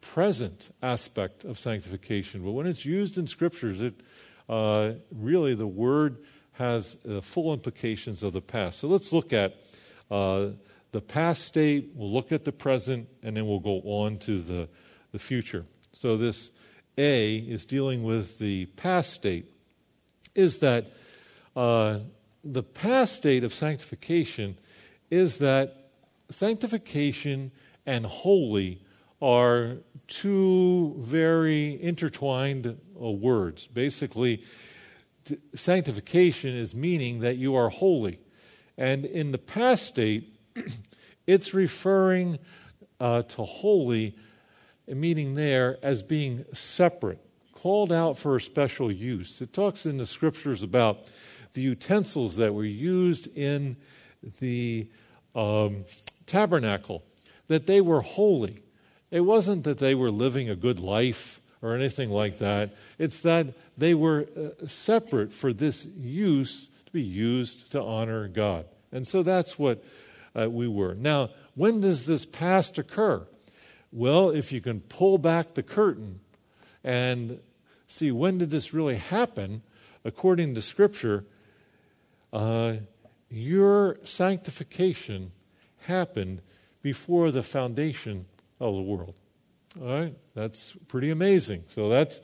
[0.00, 2.42] present aspect of sanctification.
[2.42, 4.00] But when it's used in scriptures, it
[4.48, 8.78] uh, really the word has the full implications of the past.
[8.78, 9.56] So let's look at
[10.10, 10.52] uh,
[10.92, 14.68] the past state, we'll look at the present, and then we'll go on to the,
[15.12, 15.66] the future.
[15.92, 16.50] So this
[16.96, 19.50] A is dealing with the past state,
[20.34, 20.86] is that
[21.54, 22.00] uh,
[22.44, 24.58] the past state of sanctification
[25.10, 25.90] is that
[26.30, 27.50] sanctification
[27.84, 28.82] and holy
[29.20, 33.66] are two very intertwined uh, words.
[33.66, 34.44] Basically,
[35.24, 38.20] t- sanctification is meaning that you are holy.
[38.76, 40.37] And in the past state,
[41.26, 42.38] it's referring
[43.00, 44.16] uh, to holy,
[44.86, 47.20] meaning there as being separate,
[47.52, 49.40] called out for a special use.
[49.40, 51.06] It talks in the scriptures about
[51.54, 53.76] the utensils that were used in
[54.40, 54.88] the
[55.34, 55.84] um,
[56.26, 57.02] tabernacle,
[57.48, 58.62] that they were holy.
[59.10, 62.70] It wasn't that they were living a good life or anything like that.
[62.98, 68.66] It's that they were uh, separate for this use to be used to honor God.
[68.92, 69.84] And so that's what
[70.38, 70.94] uh, we were.
[70.94, 73.26] Now, when does this past occur?
[73.90, 76.20] Well, if you can pull back the curtain
[76.84, 77.40] and
[77.86, 79.62] see, when did this really happen?
[80.04, 81.24] According to Scripture,
[82.32, 82.74] uh,
[83.30, 85.32] your sanctification
[85.86, 86.42] happened
[86.82, 88.26] before the foundation
[88.60, 89.14] of the world.
[89.80, 90.14] All right?
[90.34, 91.64] That's pretty amazing.
[91.68, 92.20] So that's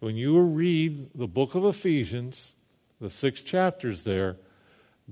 [0.00, 2.54] when you read the book of Ephesians,
[3.00, 4.36] the six chapters there,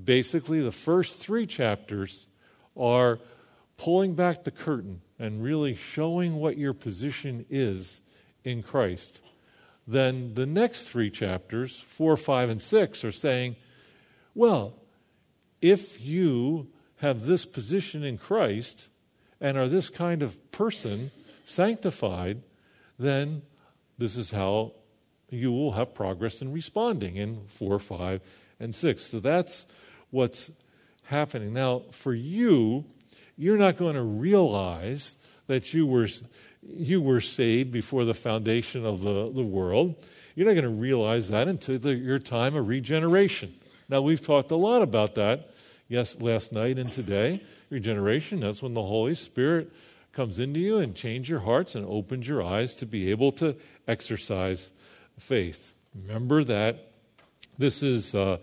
[0.03, 2.29] basically the first three chapters
[2.77, 3.19] are
[3.77, 8.01] pulling back the curtain and really showing what your position is
[8.45, 9.23] in Christ.
[9.87, 13.57] Then the next three chapters, four, five, and six, are saying,
[14.35, 14.75] well,
[15.63, 18.89] if you have this position in Christ
[19.41, 21.11] and are this kind of person,
[21.45, 22.43] sanctified,
[22.99, 23.43] then
[23.99, 24.73] this is how
[25.31, 28.21] you will have progress in responding in 4, 5,
[28.61, 29.03] and 6.
[29.03, 29.67] So that's
[30.11, 30.51] what's
[31.07, 31.53] happening.
[31.53, 32.85] Now, for you,
[33.37, 35.17] you're not going to realize
[35.47, 36.09] that you were,
[36.63, 39.95] you were saved before the foundation of the, the world.
[40.35, 43.55] You're not going to realize that until the, your time of regeneration.
[43.89, 45.51] Now, we've talked a lot about that
[45.89, 47.41] yes, last night and today.
[47.71, 49.73] Regeneration, that's when the Holy Spirit
[50.13, 53.57] comes into you and changes your hearts and opens your eyes to be able to
[53.87, 54.73] exercise
[55.19, 55.73] faith.
[55.95, 56.91] Remember that
[57.59, 58.39] this is uh,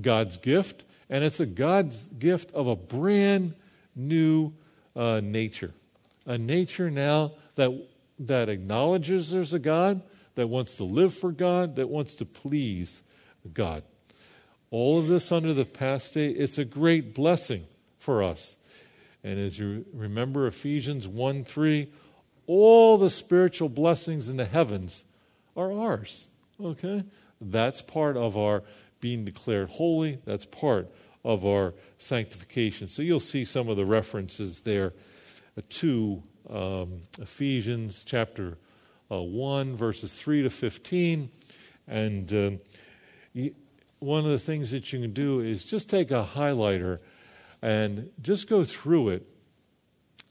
[0.00, 3.54] God's gift, and it's a God's gift of a brand
[3.94, 4.52] new
[4.94, 5.72] uh, nature.
[6.26, 7.70] A nature now that,
[8.18, 10.02] that acknowledges there's a God,
[10.34, 13.02] that wants to live for God, that wants to please
[13.52, 13.82] God.
[14.70, 17.64] All of this under the past day, it's a great blessing
[17.98, 18.56] for us.
[19.24, 21.88] And as you remember Ephesians 1 3,
[22.46, 25.04] all the spiritual blessings in the heavens
[25.56, 26.28] are ours.
[26.62, 27.04] Okay?
[27.40, 28.62] That's part of our
[29.00, 30.18] being declared holy.
[30.24, 30.90] That's part
[31.24, 32.88] of our sanctification.
[32.88, 34.92] So you'll see some of the references there
[35.68, 38.58] to um, Ephesians chapter
[39.10, 41.30] uh, 1, verses 3 to 15.
[41.86, 43.50] And um,
[43.98, 47.00] one of the things that you can do is just take a highlighter
[47.62, 49.26] and just go through it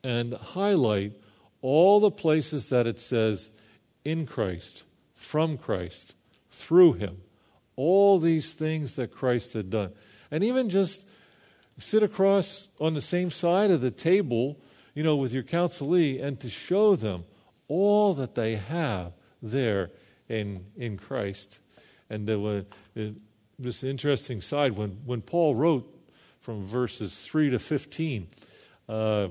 [0.03, 1.13] and highlight
[1.61, 3.51] all the places that it says
[4.05, 4.83] in Christ,
[5.15, 6.15] from Christ,
[6.49, 7.21] through Him.
[7.77, 9.93] All these things that Christ had done.
[10.29, 11.07] And even just
[11.77, 14.59] sit across on the same side of the table,
[14.93, 17.23] you know, with your counselee and to show them
[17.69, 19.91] all that they have there
[20.27, 21.59] in, in Christ.
[22.09, 22.65] And there was
[22.99, 23.09] uh,
[23.59, 25.93] this interesting side when, when Paul wrote
[26.39, 28.27] from verses 3 to 15.
[28.87, 29.27] Uh,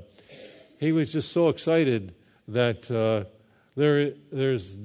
[0.79, 2.15] he was just so excited
[2.49, 3.29] that uh,
[3.75, 4.77] there, there's,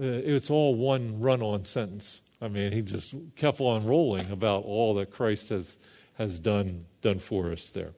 [0.00, 2.22] uh, it's all one run on sentence.
[2.46, 5.76] I mean, he just kept on rolling about all that Christ has,
[6.14, 7.90] has done, done for us there.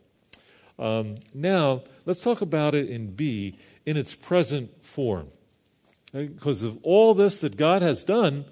[0.78, 5.28] Um, now, let's talk about it in B in its present form.
[6.14, 8.46] Because of all this that God has done,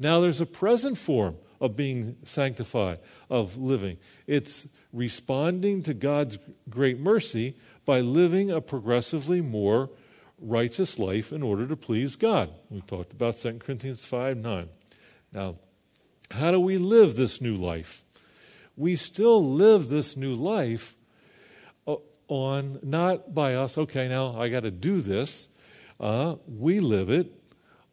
[0.00, 2.98] now there's a present form of being sanctified,
[3.30, 3.98] of living.
[4.26, 7.54] It's responding to God's great mercy
[7.84, 9.90] by living a progressively more
[10.40, 12.50] righteous life in order to please God.
[12.68, 14.68] We talked about 2 Corinthians 5 9.
[15.36, 15.56] Now,
[16.30, 18.04] how do we live this new life?
[18.74, 20.96] We still live this new life
[21.86, 21.96] uh,
[22.26, 25.50] on not by us, okay, now I got to do this.
[26.00, 27.34] Uh, we live it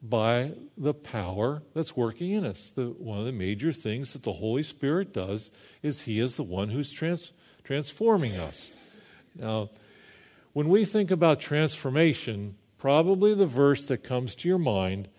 [0.01, 2.69] by the power that's working in us.
[2.69, 5.51] The, one of the major things that the Holy Spirit does
[5.81, 7.33] is He is the one who's trans,
[7.65, 8.71] transforming us.
[9.35, 9.69] Now,
[10.53, 15.09] when we think about transformation, probably the verse that comes to your mind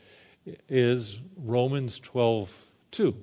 [0.69, 3.17] is Romans 12 2.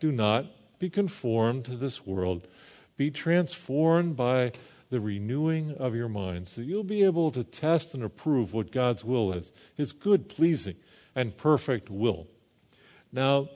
[0.00, 0.46] Do not
[0.78, 2.46] be conformed to this world,
[2.96, 4.52] be transformed by
[4.90, 9.04] the renewing of your mind, so you'll be able to test and approve what God's
[9.04, 10.76] will is, His good, pleasing,
[11.14, 12.26] and perfect will.
[13.12, 13.48] Now,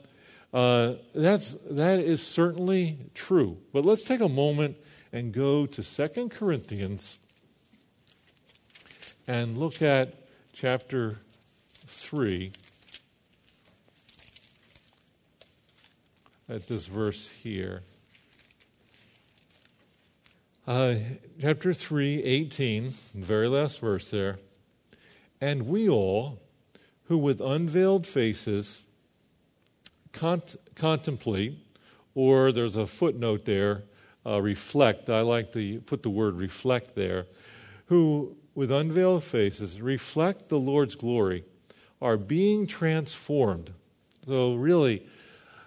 [0.53, 3.57] uh, that's, that is certainly true.
[3.73, 4.77] But let's take a moment
[5.11, 7.19] and go to 2 Corinthians
[9.27, 10.13] and look at
[10.53, 11.17] chapter
[11.87, 12.53] 3
[16.47, 17.81] at this verse here.
[20.67, 20.95] Uh,
[21.41, 24.39] chapter 3, 18, very last verse there.
[25.41, 26.41] And we all,
[27.05, 28.83] who with unveiled faces
[30.11, 31.57] cont- contemplate,
[32.13, 33.83] or there's a footnote there,
[34.25, 37.27] uh, reflect, I like to put the word reflect there,
[37.87, 41.43] who with unveiled faces reflect the Lord's glory,
[42.01, 43.71] are being transformed.
[44.25, 45.05] So, really,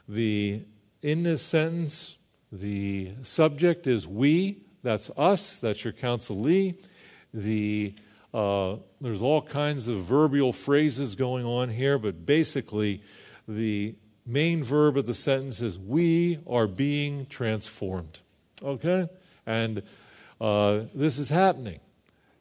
[0.08, 0.62] the
[1.02, 2.18] in this sentence,
[2.50, 6.74] the subject is we, that's us, that's your counselee.
[7.32, 7.94] The
[8.32, 13.02] uh, there's all kinds of verbal phrases going on here, but basically,
[13.46, 13.94] the
[14.26, 18.20] main verb of the sentence is we are being transformed.
[18.62, 19.08] Okay?
[19.46, 19.82] And
[20.40, 21.80] uh, this is happening.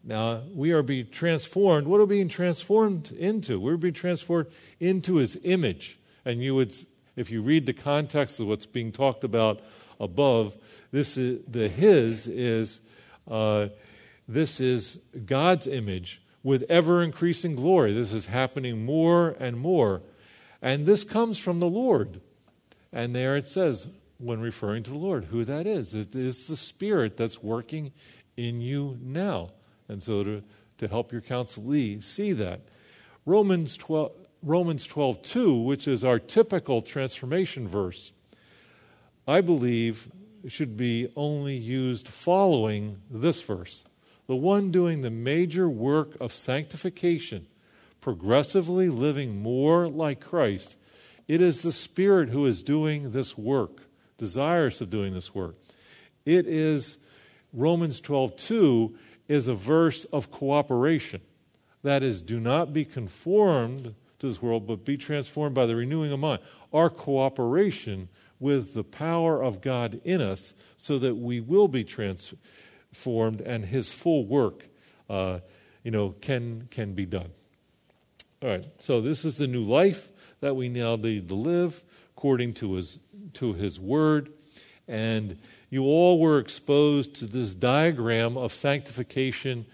[0.03, 1.87] Now, we are being transformed.
[1.87, 3.59] What are we being transformed into?
[3.59, 4.47] We're being transformed
[4.79, 5.99] into his image.
[6.25, 6.73] And you would,
[7.17, 9.59] if you read the context of what's being talked about
[9.99, 10.55] above,
[10.91, 12.79] this is the his is
[13.29, 13.67] uh,
[14.27, 17.91] this is God's image with ever increasing glory.
[17.93, 20.01] This is happening more and more.
[20.61, 22.21] And this comes from the Lord.
[22.93, 25.93] And there it says, when referring to the Lord, who that is.
[25.93, 27.91] It is the Spirit that's working
[28.35, 29.51] in you now.
[29.87, 30.43] And so to,
[30.79, 32.61] to help your counselee see that.
[33.25, 34.11] Romans 12,
[34.43, 38.11] Romans 12:2, which is our typical transformation verse,
[39.27, 40.09] I believe
[40.47, 43.83] should be only used following this verse.
[44.27, 47.47] The one doing the major work of sanctification,
[47.99, 50.77] progressively living more like Christ,
[51.27, 53.81] it is the Spirit who is doing this work,
[54.17, 55.55] desirous of doing this work.
[56.25, 56.97] It is
[57.53, 58.95] Romans 12:2
[59.27, 61.21] is a verse of cooperation.
[61.83, 66.11] That is, do not be conformed to this world, but be transformed by the renewing
[66.11, 66.41] of mind.
[66.73, 68.09] Our cooperation
[68.39, 73.91] with the power of God in us so that we will be transformed and his
[73.91, 74.65] full work
[75.09, 75.39] uh,
[75.83, 77.29] you know, can, can be done.
[78.43, 80.11] All right, so this is the new life
[80.41, 81.83] that we now need to live
[82.15, 82.99] according to his,
[83.33, 84.29] to his word.
[84.87, 85.39] And
[85.69, 89.65] you all were exposed to this diagram of sanctification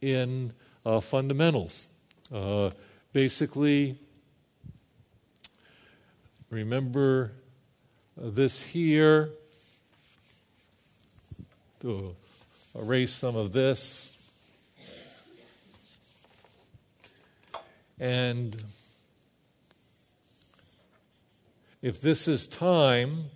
[0.00, 0.52] in
[0.84, 1.88] uh, fundamentals.
[2.32, 2.70] Uh,
[3.12, 3.98] basically,
[6.50, 7.32] remember
[8.16, 9.30] this here
[11.80, 12.14] to
[12.74, 14.16] erase some of this.
[17.98, 18.56] And
[21.82, 23.26] if this is time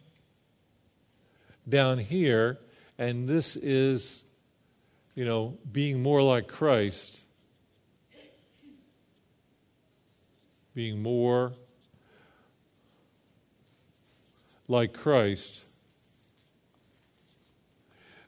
[1.69, 2.59] down here,
[2.99, 4.25] and this is,
[5.15, 7.24] you know, being more like Christ,
[10.75, 11.53] being more
[14.67, 15.65] like Christ,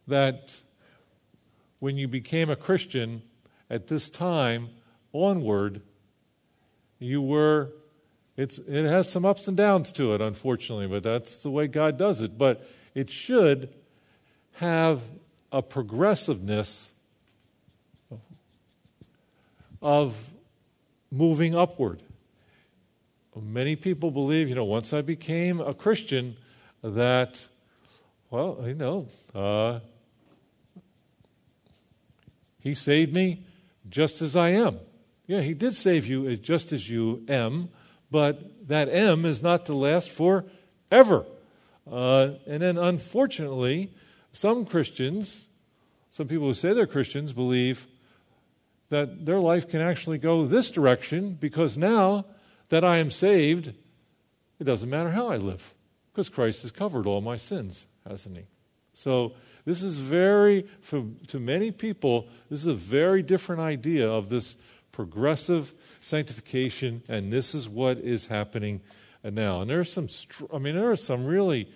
[0.06, 0.62] that
[1.80, 3.22] when you became a Christian
[3.68, 4.68] at this time
[5.12, 5.82] onward,
[6.98, 7.70] you were,
[8.36, 11.98] it's, it has some ups and downs to it, unfortunately, but that's the way God
[11.98, 12.38] does it.
[12.38, 13.74] But it should
[14.54, 15.02] have
[15.52, 16.92] a progressiveness
[19.82, 20.30] of
[21.10, 22.02] moving upward.
[23.42, 26.36] Many people believe, you know, once I became a Christian,
[26.82, 27.48] that,
[28.30, 29.80] well, you know, uh,
[32.60, 33.44] He saved me
[33.90, 34.78] just as I am.
[35.26, 37.68] Yeah, He did save you just as you am,
[38.10, 41.26] but that M is not to last forever.
[41.90, 43.92] Uh, and then, unfortunately,
[44.32, 45.48] some Christians,
[46.08, 47.86] some people who say they're Christians, believe
[48.88, 52.24] that their life can actually go this direction because now
[52.68, 53.72] that I am saved,
[54.58, 55.74] it doesn't matter how I live
[56.12, 58.44] because Christ has covered all my sins, hasn't he?
[58.94, 59.34] So,
[59.66, 64.56] this is very, for, to many people, this is a very different idea of this
[64.92, 68.80] progressive sanctification, and this is what is happening
[69.24, 69.60] now.
[69.60, 70.08] And there are some,
[70.54, 71.68] I mean, there are some really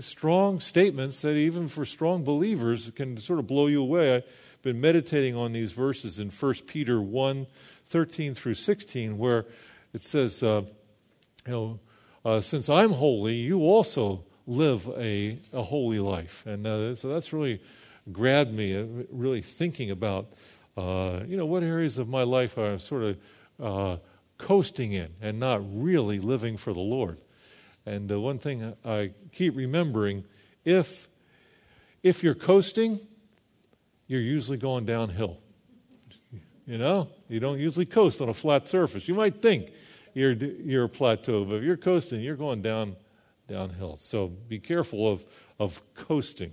[0.00, 4.16] strong statements that even for strong believers can sort of blow you away.
[4.16, 7.46] I've been meditating on these verses in 1 Peter 1
[7.92, 9.44] 13 through 16, where
[9.92, 10.62] it says, uh,
[11.46, 11.80] you know,
[12.24, 16.46] uh, since I'm holy, you also live a, a holy life.
[16.46, 17.60] And uh, so that's really
[18.10, 20.32] grabbed me, uh, really thinking about,
[20.74, 23.18] uh, you know, what areas of my life I'm sort of
[23.62, 23.96] uh,
[24.38, 27.20] coasting in and not really living for the Lord.
[27.84, 30.24] And the one thing I keep remembering
[30.64, 31.10] if,
[32.02, 33.00] if you're coasting,
[34.06, 35.41] you're usually going downhill.
[36.66, 39.08] You know, you don't usually coast on a flat surface.
[39.08, 39.72] You might think
[40.14, 42.96] you're, you're a plateau, but if you're coasting, you're going down
[43.48, 43.96] downhill.
[43.96, 45.24] So be careful of,
[45.58, 46.52] of coasting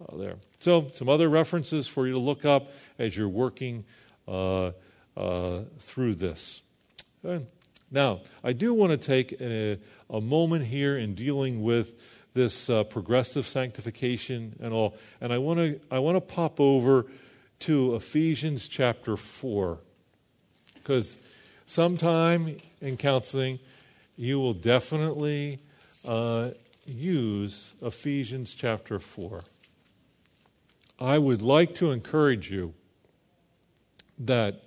[0.00, 0.36] uh, there.
[0.58, 3.84] So, some other references for you to look up as you're working
[4.26, 4.72] uh,
[5.16, 6.62] uh, through this.
[7.24, 7.44] Okay.
[7.90, 9.78] Now, I do want to take a,
[10.10, 15.58] a, moment here in dealing with this uh, progressive sanctification and all, and I want
[15.60, 17.06] to I want to pop over
[17.64, 19.78] to Ephesians chapter 4.
[20.74, 21.16] Because
[21.64, 23.58] sometime in counseling,
[24.16, 25.60] you will definitely
[26.06, 26.50] uh,
[26.84, 29.44] use Ephesians chapter 4.
[31.00, 32.74] I would like to encourage you
[34.18, 34.62] that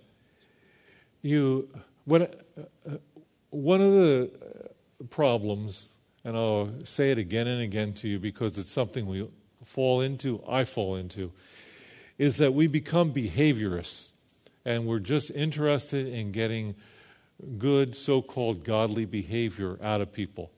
[1.22, 1.70] you,
[2.06, 2.98] what, uh,
[3.52, 4.32] one of the
[5.12, 5.90] problems,
[6.24, 9.30] and I'll say it again and again to you because it's something we
[9.64, 11.32] fall into, I fall into,
[12.18, 14.12] is that we become behaviorists
[14.66, 16.76] and we're just interested in getting
[17.58, 20.52] good, so called godly behavior out of people.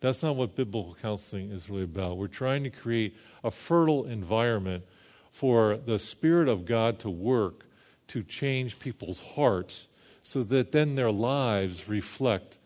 [0.00, 2.18] That's not what biblical counseling is really about.
[2.18, 4.84] We're trying to create a fertile environment
[5.30, 7.66] for the Spirit of God to work
[8.08, 9.88] to change people's hearts
[10.22, 12.58] so that then their lives reflect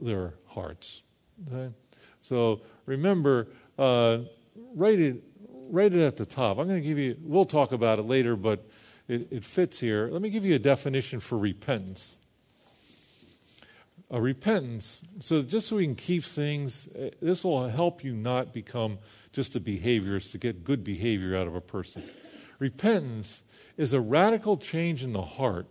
[0.00, 1.02] their hearts.
[1.46, 1.72] Okay?
[2.22, 4.18] So remember, uh,
[4.74, 5.22] write, it,
[5.72, 6.58] it at the top.
[6.58, 8.66] I'm going to give you, we'll talk about it later, but
[9.08, 10.08] it, it fits here.
[10.10, 12.18] Let me give you a definition for repentance
[14.10, 15.02] a repentance.
[15.18, 18.98] So, just so we can keep things, eh, this will help you not become
[19.32, 22.04] just a behaviorist to get good behavior out of a person.
[22.58, 23.42] Repentance
[23.76, 25.66] is a radical change in the heart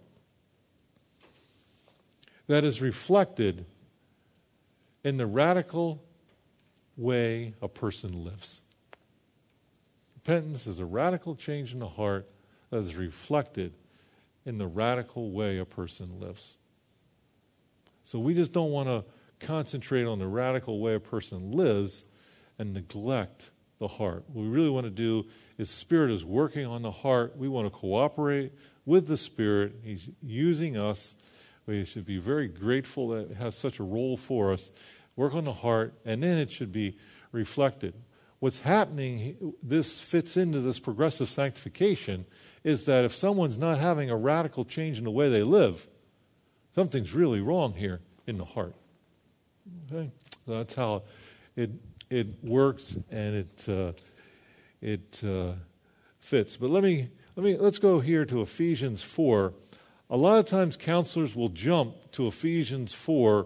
[2.48, 3.66] that is reflected
[5.06, 6.04] in the radical
[6.98, 8.63] way a person lives.
[10.26, 12.30] Repentance is a radical change in the heart
[12.70, 13.74] that is reflected
[14.46, 16.58] in the radical way a person lives.
[18.04, 19.04] So we just don't want to
[19.46, 22.06] concentrate on the radical way a person lives
[22.58, 24.24] and neglect the heart.
[24.28, 25.26] What we really want to do
[25.58, 27.36] is Spirit is working on the heart.
[27.36, 28.54] We want to cooperate
[28.86, 29.76] with the Spirit.
[29.84, 31.18] He's using us.
[31.66, 34.72] We should be very grateful that it has such a role for us.
[35.18, 36.98] Work on the heart, and then it should be
[37.34, 37.94] reflected.
[38.44, 42.26] What's happening, this fits into this progressive sanctification,
[42.64, 45.88] is that if someone's not having a radical change in the way they live,
[46.74, 48.74] Something's really wrong here in the heart.
[49.86, 50.10] Okay?
[50.46, 51.04] So that's how
[51.56, 51.70] it,
[52.10, 53.92] it works and it, uh,
[54.82, 55.54] it uh,
[56.20, 56.58] fits.
[56.58, 59.54] But let me, let me, let's go here to Ephesians 4.
[60.10, 63.46] A lot of times counselors will jump to Ephesians 4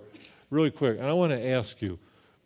[0.50, 0.98] really quick.
[0.98, 2.00] And I want to ask you,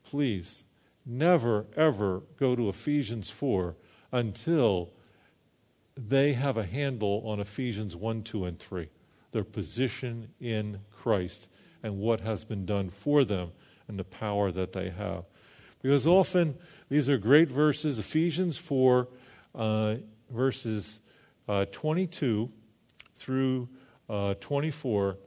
[0.03, 0.63] please,
[1.05, 3.75] never, ever go to Ephesians 4
[4.11, 4.91] until
[5.95, 8.89] they have a handle on Ephesians 1, 2, and 3
[9.31, 11.49] their position in Christ
[11.83, 13.51] and what has been done for them
[13.87, 15.23] and the power that they have.
[15.81, 16.55] Because often
[16.89, 17.97] these are great verses.
[17.97, 19.07] Ephesians 4,
[19.55, 19.95] uh,
[20.29, 20.99] verses
[21.47, 22.51] uh, 22
[23.15, 23.69] through
[24.09, 25.17] uh, 24.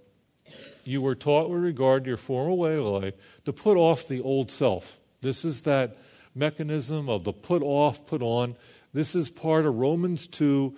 [0.85, 3.15] You were taught with regard to your former way of life
[3.47, 5.01] to put off the old self.
[5.25, 5.97] This is that
[6.35, 8.57] mechanism of the put off, put on.
[8.93, 10.77] This is part of Romans 2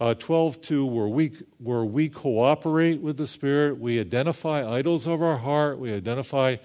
[0.00, 5.22] uh, 12 2, where we, where we cooperate with the Spirit, we identify idols of
[5.22, 6.56] our heart, we identify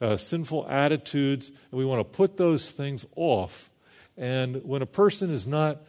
[0.00, 3.68] uh, sinful attitudes, and we want to put those things off.
[4.16, 5.82] And when a person is not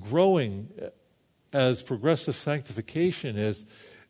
[0.00, 0.70] growing
[1.52, 3.66] as progressive sanctification is,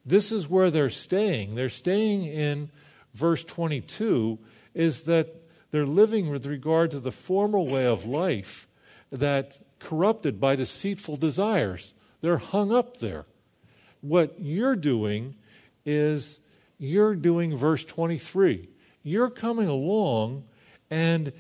[0.07, 1.57] this is where they're staying.
[1.57, 2.71] They're staying in
[3.13, 4.39] verse 22
[4.73, 5.35] is that
[5.71, 8.67] they're living with regard to the former way of life
[9.11, 11.95] that corrupted by deceitful desires.
[12.21, 13.27] They're hung up there.
[14.01, 15.37] What you're doing
[15.85, 16.41] is
[16.79, 18.69] you're doing verse 23.
[19.03, 20.45] You're coming along
[20.91, 21.33] and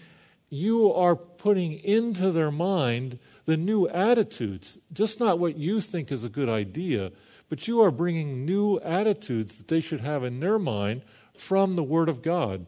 [0.50, 6.24] you are putting into their mind the new attitudes, just not what you think is
[6.24, 7.12] a good idea,
[7.48, 11.02] but you are bringing new attitudes that they should have in their mind
[11.34, 12.66] from the Word of God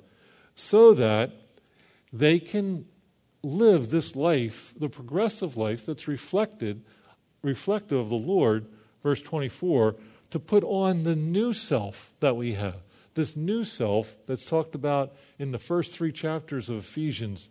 [0.55, 1.33] so that
[2.13, 2.87] they can
[3.43, 6.83] live this life, the progressive life that's reflected,
[7.43, 8.67] reflective of the Lord,
[9.03, 9.97] verse 24,
[10.31, 12.77] to put on the new self that we have.
[13.15, 17.49] This new self that's talked about in the first three chapters of Ephesians.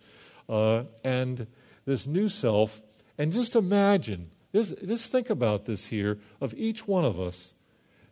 [0.47, 1.47] Uh, and
[1.85, 2.81] this new self,
[3.17, 7.53] and just imagine, just, just think about this here of each one of us,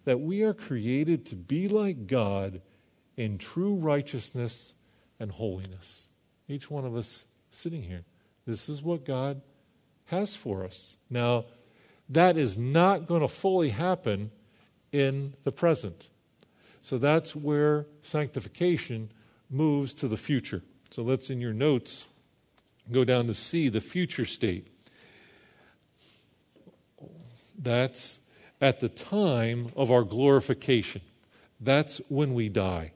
[0.05, 2.61] that we are created to be like God
[3.15, 4.75] in true righteousness
[5.19, 6.09] and holiness.
[6.47, 8.03] Each one of us sitting here.
[8.45, 9.41] This is what God
[10.05, 10.95] has for us.
[11.09, 11.45] Now,
[12.09, 14.31] that is not going to fully happen
[14.91, 16.09] in the present.
[16.79, 19.11] So that's where sanctification
[19.49, 20.63] moves to the future.
[20.89, 22.07] So let's, in your notes,
[22.91, 24.67] go down to C, the future state.
[27.57, 28.21] That's
[28.61, 31.01] at the time of our glorification.
[31.59, 32.93] That's when we die.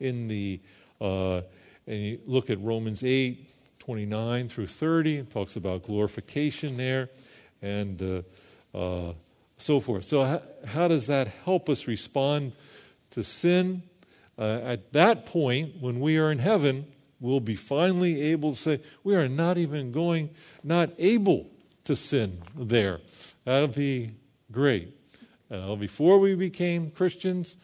[0.00, 0.60] In the,
[1.00, 1.42] uh,
[1.90, 5.16] and you look at Romans 8, 29 through 30.
[5.16, 7.08] It talks about glorification there
[7.60, 8.24] and
[8.72, 9.12] uh, uh,
[9.56, 10.06] so forth.
[10.06, 12.52] So, how, how, does that help us respond
[13.10, 13.82] to sin?
[14.38, 16.86] Uh, at that point, when we are in heaven,
[17.18, 20.30] we'll be finally able to say, we are not even going,
[20.62, 21.48] not able
[21.82, 23.00] to sin there.
[23.44, 24.12] That'll be
[24.52, 24.96] great.
[25.50, 27.56] Uh, before we became Christians,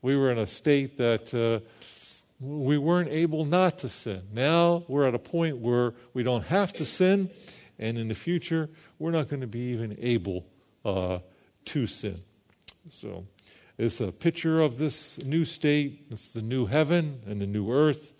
[0.00, 1.60] we were in a state that uh,
[2.40, 4.22] we weren't able not to sin.
[4.32, 7.30] Now we're at a point where we don't have to sin,
[7.78, 10.46] and in the future, we're not going to be even able
[10.84, 11.18] uh,
[11.66, 12.20] to sin.
[12.88, 13.26] So,
[13.76, 16.06] it's a picture of this new state.
[16.10, 18.12] It's the new heaven and the new earth.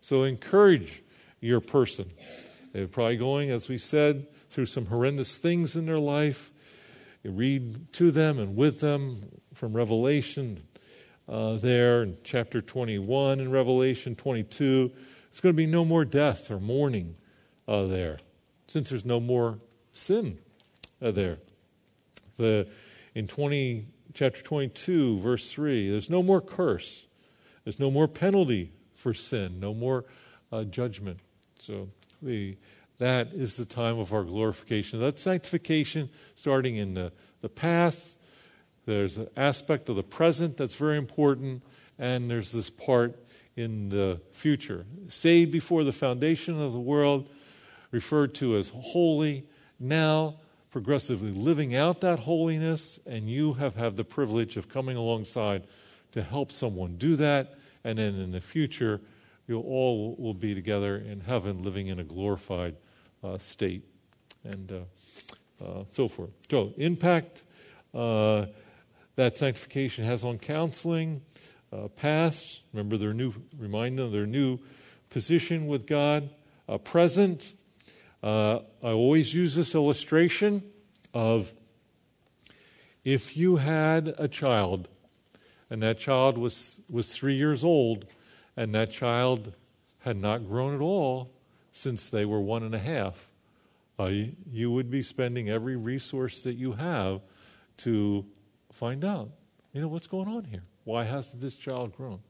[0.00, 1.02] So, encourage
[1.40, 2.10] your person.
[2.72, 6.52] They're probably going, as we said, through some horrendous things in their life.
[7.22, 10.62] You read to them and with them from Revelation
[11.28, 14.90] uh, there in chapter 21 in Revelation 22.
[15.28, 17.16] It's going to be no more death or mourning
[17.66, 18.18] uh, there,
[18.66, 19.58] since there's no more
[19.92, 20.38] sin
[21.02, 21.38] uh, there.
[22.36, 22.68] The,
[23.14, 27.06] in 20, chapter 22, verse 3, there's no more curse,
[27.64, 30.06] there's no more penalty for sin, no more
[30.50, 31.20] uh, judgment.
[31.58, 31.88] So
[32.22, 32.56] the,
[32.98, 35.00] that is the time of our glorification.
[35.00, 37.12] That sanctification starting in the,
[37.42, 38.17] the past
[38.88, 41.62] there's an aspect of the present that's very important,
[41.98, 43.18] and there's this part
[43.54, 44.86] in the future.
[45.08, 47.28] Saved before the foundation of the world,
[47.90, 49.44] referred to as holy,
[49.78, 50.36] now
[50.70, 55.66] progressively living out that holiness, and you have had the privilege of coming alongside
[56.12, 57.58] to help someone do that.
[57.84, 59.02] And then in the future,
[59.46, 62.74] you all will be together in heaven living in a glorified
[63.22, 63.84] uh, state
[64.44, 66.30] and uh, uh, so forth.
[66.50, 67.44] So, impact.
[69.18, 71.22] That sanctification has on counseling,
[71.72, 74.60] uh, past, remember their new, remind them their new
[75.10, 76.30] position with God,
[76.68, 77.54] uh, present.
[78.22, 80.62] Uh, I always use this illustration
[81.12, 81.52] of
[83.04, 84.88] if you had a child
[85.68, 88.04] and that child was, was three years old
[88.56, 89.52] and that child
[90.02, 91.32] had not grown at all
[91.72, 93.28] since they were one and a half,
[93.98, 94.12] uh,
[94.52, 97.20] you would be spending every resource that you have
[97.78, 98.24] to
[98.78, 99.30] find out,
[99.72, 100.62] you know, what's going on here?
[100.84, 102.20] Why hasn't this child grown?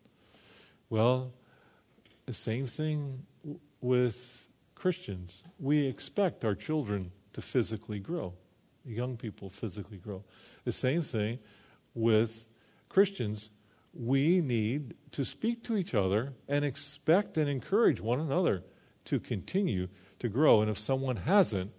[0.89, 1.35] Well,
[2.25, 3.27] the same thing
[3.83, 5.43] with Christians.
[5.59, 8.33] We expect our children to physically grow,
[8.83, 10.25] young people physically grow.
[10.65, 11.39] The same thing
[11.95, 12.47] with
[12.89, 13.51] Christians.
[13.93, 18.65] We need to speak to each other and expect and encourage one another
[19.05, 19.89] to continue
[20.19, 20.63] to grow.
[20.63, 21.73] And if someone hasn't,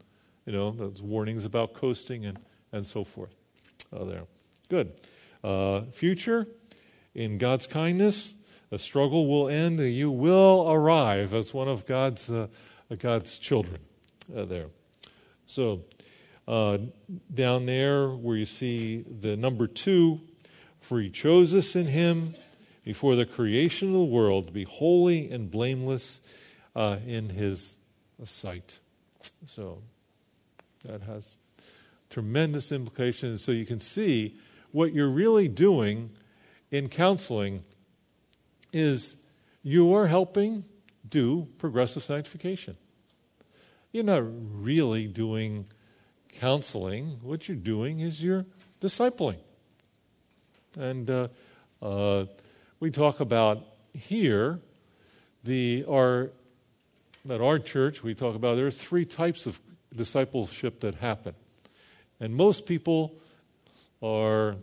[0.45, 2.39] you know, those warnings about coasting and,
[2.71, 3.35] and so forth
[3.91, 4.25] are there.
[4.69, 4.91] Good.
[5.43, 6.47] Uh, future,
[7.15, 8.35] in God's kindness,
[8.69, 9.79] the struggle will end.
[9.79, 12.47] And you will arrive as one of God's, uh,
[12.99, 13.79] God's children
[14.35, 14.67] uh, there.
[15.47, 15.85] So,
[16.47, 16.77] uh,
[17.33, 20.21] down there where you see the number two,
[20.79, 22.35] for he chose us in him
[22.83, 26.21] before the creation of the world to be holy and blameless
[26.75, 27.77] uh, in his
[28.23, 28.79] sight.
[29.47, 29.81] So,
[30.85, 31.39] that has
[32.11, 33.43] tremendous implications.
[33.43, 34.37] So, you can see
[34.71, 36.11] what you're really doing
[36.71, 37.63] in counseling
[38.71, 39.17] is
[39.63, 40.63] you are helping
[41.07, 42.77] do progressive sanctification.
[43.91, 45.65] You're not really doing
[46.39, 47.19] counseling.
[47.21, 48.45] What you're doing is you're
[48.79, 49.37] discipling.
[50.77, 51.27] And uh,
[51.81, 52.25] uh,
[52.79, 53.63] we talk about
[53.93, 54.59] here
[55.43, 56.31] the our
[57.29, 59.59] at our church we talk about there are three types of
[59.95, 61.33] discipleship that happen,
[62.19, 63.15] and most people
[64.01, 64.55] are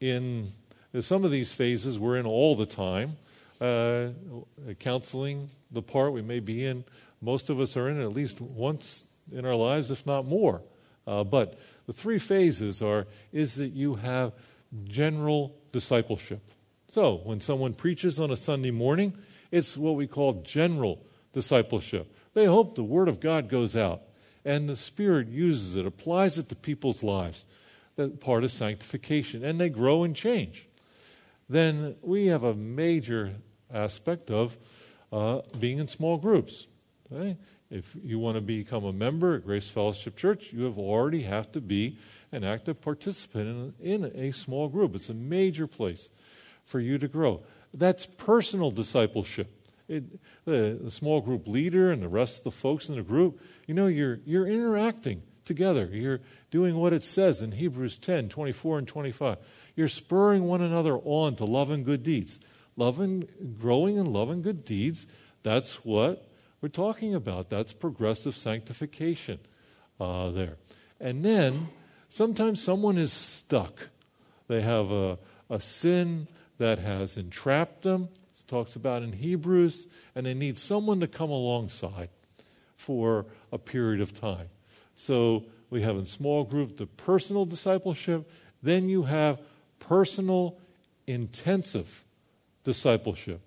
[0.00, 0.48] in
[1.00, 3.16] some of these phases we're in all the time.
[3.60, 4.08] Uh,
[4.78, 6.82] counseling, the part we may be in,
[7.20, 10.62] most of us are in at least once in our lives, if not more.
[11.06, 14.32] Uh, but the three phases are is that you have
[14.84, 16.40] general discipleship.
[16.88, 19.16] So when someone preaches on a Sunday morning,
[19.50, 22.12] it's what we call general discipleship.
[22.34, 24.02] They hope the Word of God goes out
[24.44, 27.46] and the Spirit uses it, applies it to people's lives
[27.96, 30.68] that part of sanctification, and they grow and change.
[31.48, 33.34] Then we have a major
[33.72, 34.56] aspect of
[35.12, 36.66] uh, being in small groups.
[37.12, 37.36] Okay?
[37.70, 41.52] If you want to become a member at Grace Fellowship Church, you have already have
[41.52, 41.98] to be
[42.32, 44.94] an active participant in, in a small group.
[44.94, 46.10] It's a major place
[46.64, 47.42] for you to grow.
[47.72, 49.56] That's personal discipleship.
[49.88, 50.04] It,
[50.44, 53.74] the, the, small group leader and the rest of the folks in the group, you
[53.74, 55.88] know, you're, you're interacting together.
[55.92, 56.20] You're
[56.52, 59.38] doing what it says in Hebrews 10 24 and 25.
[59.74, 62.38] You're spurring one another on to love and good deeds.
[62.76, 63.28] Loving,
[63.58, 65.08] growing in love and good deeds,
[65.42, 66.28] that's what
[66.60, 67.50] we're talking about.
[67.50, 69.40] That's progressive sanctification
[69.98, 70.56] uh, there.
[71.00, 71.68] And then
[72.08, 73.88] sometimes someone is stuck.
[74.46, 75.18] They have a,
[75.50, 76.28] a sin
[76.58, 81.30] that has entrapped them, it talks about in Hebrews, and they need someone to come
[81.30, 82.10] alongside
[82.76, 84.48] for a period of time.
[85.00, 88.30] So we have in small group the personal discipleship,
[88.62, 89.40] Then you have
[89.78, 90.58] personal,
[91.06, 92.04] intensive
[92.64, 93.40] discipleship.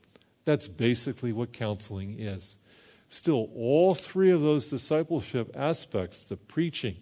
[0.45, 2.57] That's basically what counseling is.
[3.07, 6.95] Still, all three of those discipleship aspects the preaching,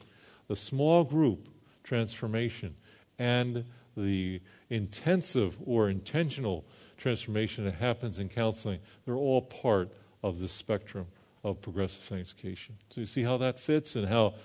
[0.50, 1.48] the small group
[1.86, 2.76] transformation,
[3.18, 3.64] and
[3.96, 6.66] the intensive or intentional
[6.98, 9.90] transformation that happens in counseling they're all part
[10.22, 11.08] of the spectrum
[11.44, 12.76] of progressive sanctification.
[12.90, 14.36] So you see how that fits and how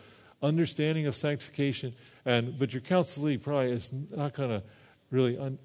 [0.42, 1.94] understanding of sanctification
[2.26, 4.62] and but your counselee probably is not going to
[5.10, 5.58] really un,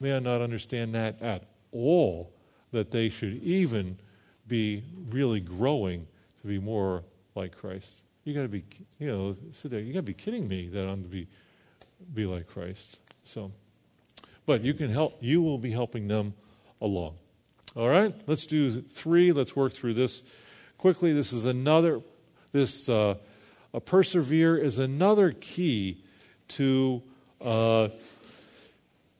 [0.00, 2.32] may not understand that at all
[2.72, 3.98] that they should even
[4.46, 6.06] be really growing
[6.40, 7.04] to be more
[7.34, 8.02] like Christ.
[8.24, 8.64] You got to be,
[8.98, 9.80] you know, sit there.
[9.80, 11.28] You got to be kidding me that I'm to be
[12.14, 12.98] be like Christ.
[13.22, 13.52] So,
[14.46, 15.18] but you can help.
[15.20, 16.34] You will be helping them
[16.80, 17.14] along.
[17.76, 18.14] All right.
[18.26, 19.32] Let's do three.
[19.32, 20.22] Let's work through this
[20.80, 21.12] quickly.
[21.12, 22.00] This is another.
[22.52, 23.16] This uh,
[23.74, 26.02] a persevere is another key
[26.48, 27.02] to.
[27.40, 27.88] Uh,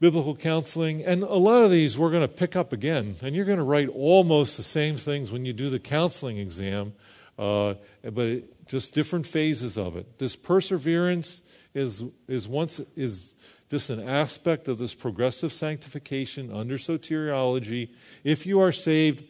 [0.01, 1.05] biblical counseling.
[1.05, 3.17] And a lot of these we're going to pick up again.
[3.23, 6.95] And you're going to write almost the same things when you do the counseling exam,
[7.39, 10.19] uh, but it, just different phases of it.
[10.19, 11.43] This perseverance
[11.75, 13.35] is, is, once, is
[13.71, 17.91] just an aspect of this progressive sanctification under soteriology.
[18.25, 19.25] If you are saved,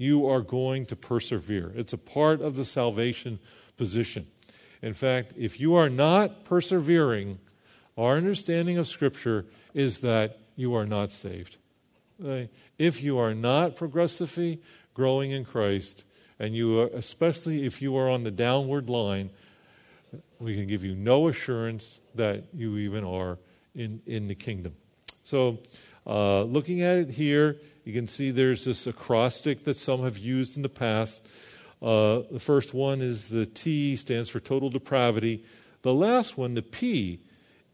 [0.00, 1.74] you are going to persevere.
[1.76, 3.38] It's a part of the salvation
[3.76, 4.28] position.
[4.80, 7.38] In fact, if you are not persevering,
[7.98, 9.44] our understanding of Scripture
[9.74, 11.58] is that you are not saved.
[12.78, 14.62] If you are not progressively
[14.94, 16.06] growing in Christ,
[16.38, 19.28] and you especially if you are on the downward line,
[20.38, 23.38] we can give you no assurance that you even are
[23.74, 24.74] in, in the kingdom.
[25.24, 25.58] So,
[26.06, 27.58] uh, looking at it here,
[27.90, 31.26] you can see there's this acrostic that some have used in the past.
[31.82, 35.44] Uh, the first one is the T stands for total depravity.
[35.82, 37.18] The last one, the P,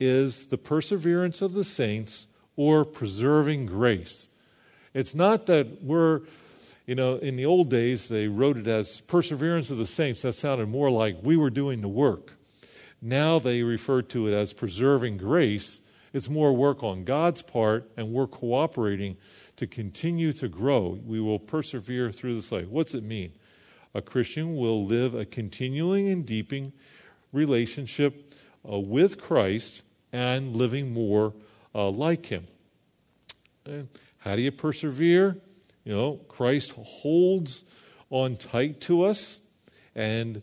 [0.00, 4.28] is the perseverance of the saints or preserving grace.
[4.94, 6.22] It's not that we're,
[6.86, 10.22] you know, in the old days they wrote it as perseverance of the saints.
[10.22, 12.38] That sounded more like we were doing the work.
[13.02, 15.82] Now they refer to it as preserving grace.
[16.14, 19.18] It's more work on God's part, and we're cooperating
[19.56, 20.98] to continue to grow.
[21.04, 22.68] We will persevere through this life.
[22.68, 23.32] What's it mean?
[23.94, 26.72] A Christian will live a continuing and deepening
[27.32, 28.34] relationship
[28.70, 29.82] uh, with Christ
[30.12, 31.32] and living more
[31.74, 32.46] uh, like Him.
[33.64, 33.88] And
[34.18, 35.38] how do you persevere?
[35.84, 37.64] You know, Christ holds
[38.10, 39.40] on tight to us,
[39.94, 40.42] and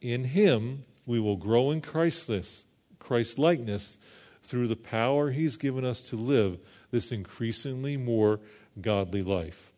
[0.00, 2.64] in Him we will grow in Christless,
[2.98, 3.98] Christ likeness
[4.42, 6.58] through the power He's given us to live
[6.90, 8.40] this increasingly more
[8.80, 9.72] godly life.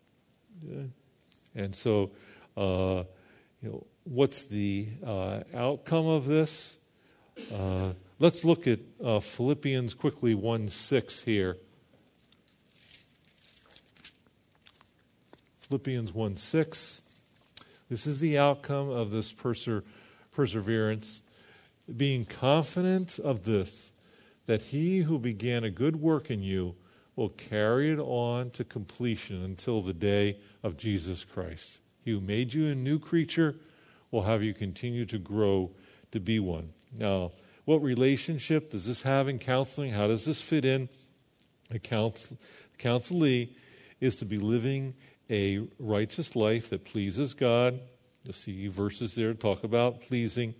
[1.54, 2.10] And so,
[2.56, 3.04] uh,
[3.62, 6.78] you know, what's the uh, outcome of this?
[7.52, 11.56] Uh, Let's look at uh, Philippians quickly 1 6 here.
[15.60, 17.02] Philippians 1 6.
[17.88, 19.84] This is the outcome of this perser-
[20.32, 21.22] perseverance.
[21.96, 23.92] Being confident of this,
[24.44, 26.74] that he who began a good work in you
[27.16, 31.80] will carry it on to completion until the day of Jesus Christ.
[32.04, 33.56] He who made you a new creature
[34.10, 35.70] will have you continue to grow
[36.12, 36.70] to be one.
[36.96, 37.32] Now,
[37.64, 39.92] what relationship does this have in counseling?
[39.92, 40.88] How does this fit in?
[41.70, 42.36] A counsel,
[42.78, 43.50] counselee
[44.00, 44.94] is to be living
[45.28, 47.78] a righteous life that pleases God.
[48.24, 50.54] You'll see verses there talk about pleasing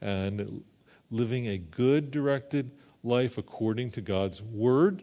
[0.00, 0.62] and
[1.10, 2.72] living a good directed
[3.02, 5.02] life according to God's word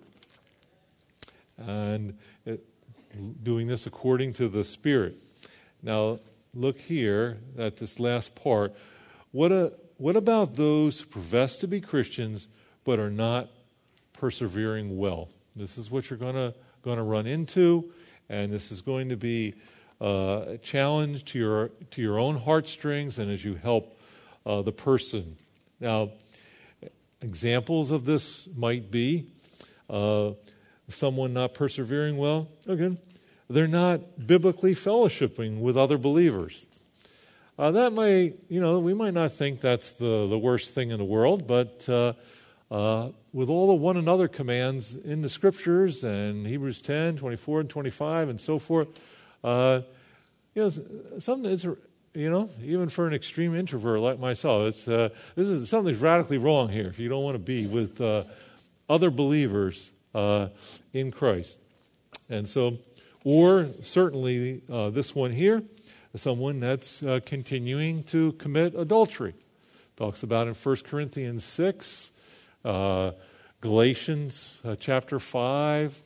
[1.68, 2.18] and
[3.43, 5.18] doing this according to the Spirit.
[5.84, 6.20] Now,
[6.53, 8.76] look here at this last part.
[9.32, 12.47] What a what about those who profess to be Christians
[12.84, 13.49] but are not
[14.14, 15.30] persevering well?
[15.55, 17.91] This is what you're going to going to run into,
[18.30, 19.53] and this is going to be
[20.01, 23.97] uh, a challenge to your to your own heartstrings and as you help
[24.45, 25.38] uh, the person.
[25.80, 26.12] Now,
[27.22, 29.28] examples of this might be
[29.89, 30.32] uh,
[30.89, 32.49] someone not persevering well.
[32.67, 32.97] Okay,
[33.49, 36.65] they're not biblically fellowshipping with other believers.
[37.59, 40.97] Uh, that may, you know, we might not think that's the, the worst thing in
[40.97, 42.13] the world, but uh,
[42.71, 47.69] uh, with all the one another commands in the scriptures and Hebrews 10, 24, and
[47.69, 48.88] 25, and so forth,
[49.43, 49.82] uh,
[50.55, 50.69] you know,
[51.19, 51.65] something it's,
[52.13, 56.38] you know, even for an extreme introvert like myself, it's, uh, this is something's radically
[56.38, 58.23] wrong here if you don't want to be with uh,
[58.89, 61.57] other believers in Christ.
[62.30, 62.78] And so,
[63.24, 65.64] or certainly this one here,
[66.16, 69.34] someone that's uh, continuing to commit adultery.
[69.95, 72.12] Talks about in 1 Corinthians 6,
[72.64, 73.12] Uh,
[73.62, 76.01] Galatians uh, chapter 5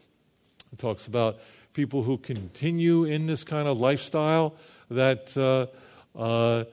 [0.75, 1.37] it talks about
[1.73, 4.55] people who continue in this kind of lifestyle
[4.89, 5.67] that uh,
[6.19, 6.65] uh,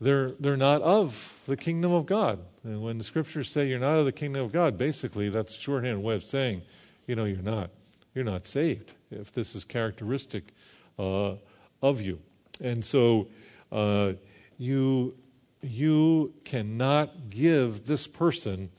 [0.00, 2.40] they're, they're not of the kingdom of God.
[2.64, 5.58] And when the scriptures say you're not of the kingdom of God, basically that's a
[5.58, 6.62] shorthand way of saying,
[7.06, 7.70] you know, you're not.
[8.14, 10.44] You're not saved if this is characteristic
[10.98, 11.34] uh,
[11.82, 12.20] of you.
[12.60, 13.28] And so
[13.70, 14.12] uh,
[14.58, 15.14] you,
[15.62, 18.70] you cannot give this person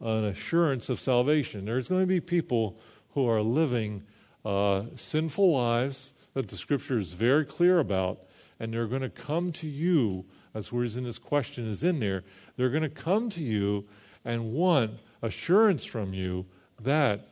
[0.00, 1.64] an assurance of salvation.
[1.64, 2.78] There's going to be people
[3.14, 4.02] who are living
[4.44, 8.20] uh, sinful lives that the scripture is very clear about,
[8.60, 10.24] and they're going to come to you,
[10.56, 12.24] as in this question is in there,
[12.56, 13.84] they're going to come to you
[14.24, 16.46] and want assurance from you
[16.80, 17.28] that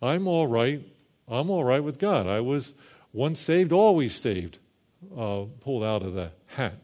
[0.00, 0.80] I'm all right,
[1.26, 2.26] I'm all right with God.
[2.26, 2.74] I was
[3.12, 4.58] once saved, always saved,
[5.16, 6.78] uh, pulled out of the hat.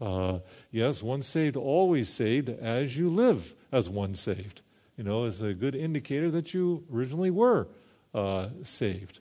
[0.00, 0.38] Uh,
[0.70, 4.62] yes, once saved, always saved, as you live as one saved.
[4.96, 7.68] You know, is a good indicator that you originally were
[8.14, 9.20] uh, saved.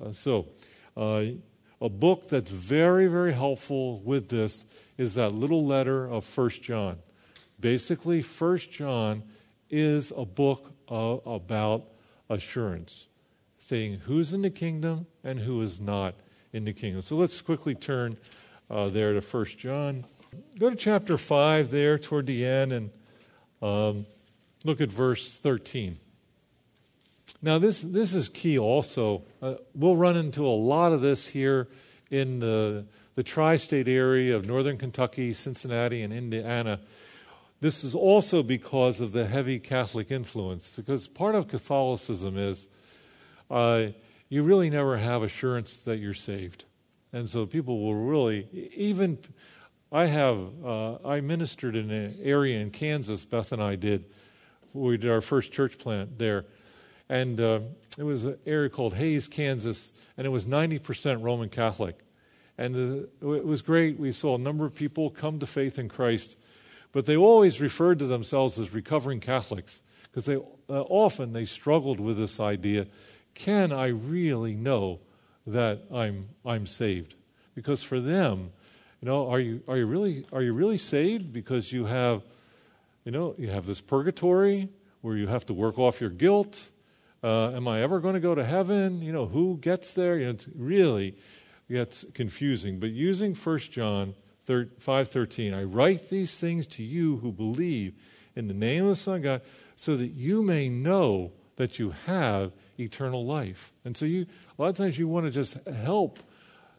[0.00, 0.46] Uh, so,
[0.96, 1.24] uh,
[1.80, 4.64] a book that's very, very helpful with this
[4.98, 6.98] is that little letter of First John.
[7.58, 9.22] Basically, First John
[9.70, 11.84] is a book about
[12.28, 13.06] assurance,
[13.56, 16.14] saying who's in the kingdom and who is not
[16.52, 17.02] in the kingdom.
[17.02, 18.16] So let's quickly turn
[18.70, 20.04] uh, there to First John.
[20.58, 22.90] Go to chapter 5 there toward the end and
[23.62, 24.06] um,
[24.64, 25.98] look at verse 13.
[27.40, 29.22] Now, this, this is key also.
[29.40, 31.68] Uh, we'll run into a lot of this here
[32.10, 32.86] in the,
[33.18, 36.78] the tri state area of northern Kentucky, Cincinnati, and Indiana.
[37.60, 42.68] This is also because of the heavy Catholic influence, because part of Catholicism is
[43.50, 43.86] uh,
[44.28, 46.64] you really never have assurance that you're saved.
[47.12, 49.18] And so people will really, even,
[49.90, 54.04] I have, uh, I ministered in an area in Kansas, Beth and I did,
[54.72, 56.44] we did our first church plant there
[57.08, 57.60] and uh,
[57.96, 61.98] it was an area called Hays, Kansas, and it was 90% Roman Catholic.
[62.58, 63.98] And the, it was great.
[63.98, 66.36] We saw a number of people come to faith in Christ,
[66.92, 72.00] but they always referred to themselves as recovering Catholics because they uh, often they struggled
[72.00, 72.86] with this idea:
[73.34, 74.98] Can I really know
[75.46, 77.14] that I'm I'm saved?
[77.54, 78.50] Because for them,
[79.00, 82.22] you know, are you are you really are you really saved because you have,
[83.04, 84.68] you know, you have this purgatory
[85.00, 86.70] where you have to work off your guilt
[87.22, 89.02] uh, am I ever going to go to heaven?
[89.02, 90.18] You know, who gets there?
[90.18, 91.16] You know, it's really
[91.70, 92.78] gets confusing.
[92.80, 94.14] But using 1 John
[94.46, 97.94] 5.13, I write these things to you who believe
[98.34, 99.42] in the name of the Son of God
[99.76, 103.72] so that you may know that you have eternal life.
[103.84, 104.26] And so you,
[104.58, 106.18] a lot of times you want to just help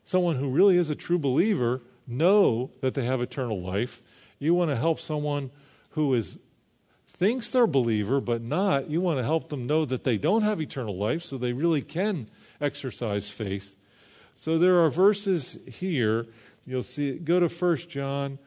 [0.04, 4.02] someone who really is a true believer know that they have eternal life.
[4.40, 5.52] You want to help someone
[5.92, 6.40] who is
[7.08, 10.44] thinks they're a believer but not, you want to help them know that they don't
[10.44, 12.30] have eternal life so they really can
[12.62, 13.76] exercise faith.
[14.40, 16.26] So there are verses here.
[16.66, 18.40] You'll see, go to 1 John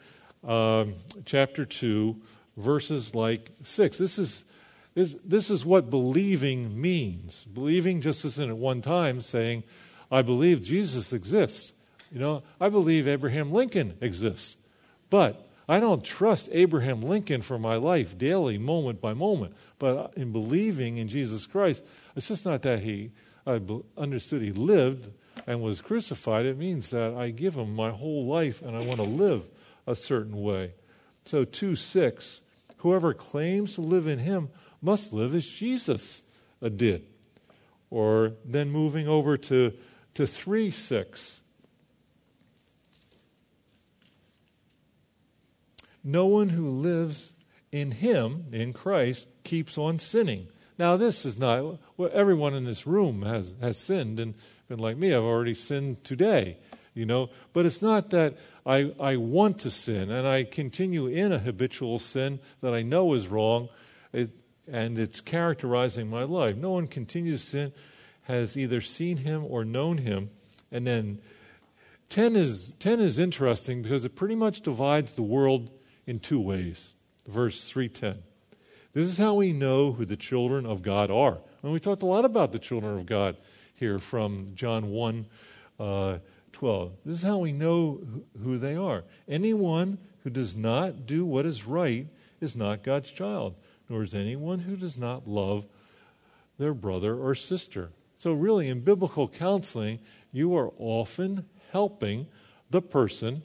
[0.43, 0.95] um,
[1.27, 2.17] chapter 2,
[2.57, 3.99] verses like 6.
[3.99, 4.47] This is,
[4.95, 7.45] this, this is what believing means.
[7.45, 9.65] Believing just isn't at one time saying,
[10.11, 11.75] I believe Jesus exists.
[12.11, 14.57] You know, I believe Abraham Lincoln exists.
[15.11, 19.55] But I don't trust Abraham Lincoln for my life daily, moment by moment.
[19.79, 21.85] But in believing in Jesus Christ,
[22.17, 23.11] it's just not that he
[23.47, 23.61] I
[23.99, 25.11] understood he lived
[25.47, 26.47] and was crucified.
[26.47, 29.49] It means that I give him my whole life and I want to live
[29.87, 30.75] a certain way.
[31.25, 32.43] So 2 6,
[32.79, 34.49] whoever claims to live in him
[34.81, 36.23] must live as Jesus
[36.61, 37.07] uh, did.
[37.91, 39.73] Or then moving over to,
[40.15, 41.43] to 3 6.
[46.05, 47.35] No one who lives
[47.71, 50.49] in Him, in Christ, keeps on sinning.
[50.79, 54.35] Now, this is not, well, everyone in this room has, has sinned and
[54.69, 55.13] been like me.
[55.13, 56.57] I've already sinned today,
[56.95, 57.31] you know.
[57.53, 61.99] But it's not that I, I want to sin and I continue in a habitual
[61.99, 63.69] sin that I know is wrong
[64.13, 64.31] it,
[64.71, 66.57] and it's characterizing my life.
[66.57, 67.73] No one continues sin,
[68.23, 70.31] has either seen Him or known Him.
[70.71, 71.21] And then
[72.09, 75.71] 10 is, 10 is interesting because it pretty much divides the world
[76.07, 76.95] in two ways.
[77.27, 78.23] Verse 310.
[78.93, 81.39] This is how we know who the children of God are.
[81.63, 83.37] And we talked a lot about the children of God
[83.75, 85.27] here from John 1
[85.81, 86.19] uh,
[86.53, 86.93] 12.
[87.07, 88.01] This is how we know
[88.43, 89.05] who they are.
[89.27, 92.07] Anyone who does not do what is right
[92.41, 93.55] is not God's child,
[93.89, 95.65] nor is anyone who does not love
[96.59, 97.91] their brother or sister.
[98.17, 100.01] So, really, in biblical counseling,
[100.33, 102.27] you are often helping
[102.71, 103.43] the person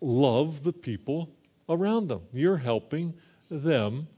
[0.00, 1.30] love the people
[1.68, 2.22] around them.
[2.32, 3.14] You're helping
[3.50, 4.08] them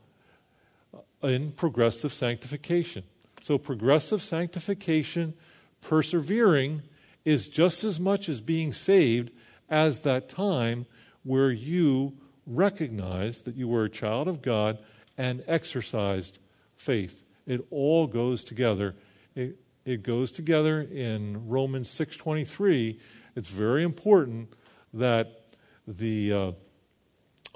[1.26, 3.04] in progressive sanctification.
[3.40, 5.34] So, progressive sanctification,
[5.80, 6.82] persevering,
[7.24, 9.30] is just as much as being saved
[9.68, 10.86] as that time
[11.24, 12.14] where you
[12.46, 14.78] recognized that you were a child of God
[15.18, 16.38] and exercised
[16.76, 17.22] faith.
[17.46, 18.94] It all goes together.
[19.34, 22.98] It, it goes together in Romans 6:23.
[23.34, 24.52] It's very important
[24.94, 25.42] that
[25.86, 26.52] the uh,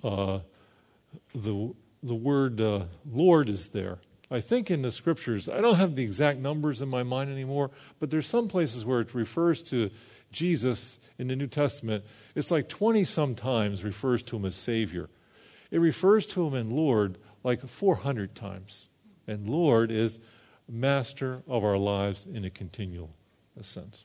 [0.04, 0.40] uh,
[1.34, 3.98] the the word uh, Lord is there.
[4.30, 7.70] I think in the scriptures, I don't have the exact numbers in my mind anymore,
[7.98, 9.90] but there's some places where it refers to
[10.30, 12.04] Jesus in the New Testament.
[12.36, 15.10] It's like 20 sometimes refers to him as Savior.
[15.70, 18.88] It refers to him in Lord like 400 times.
[19.26, 20.20] And Lord is
[20.68, 23.10] master of our lives in a continual
[23.62, 24.04] sense.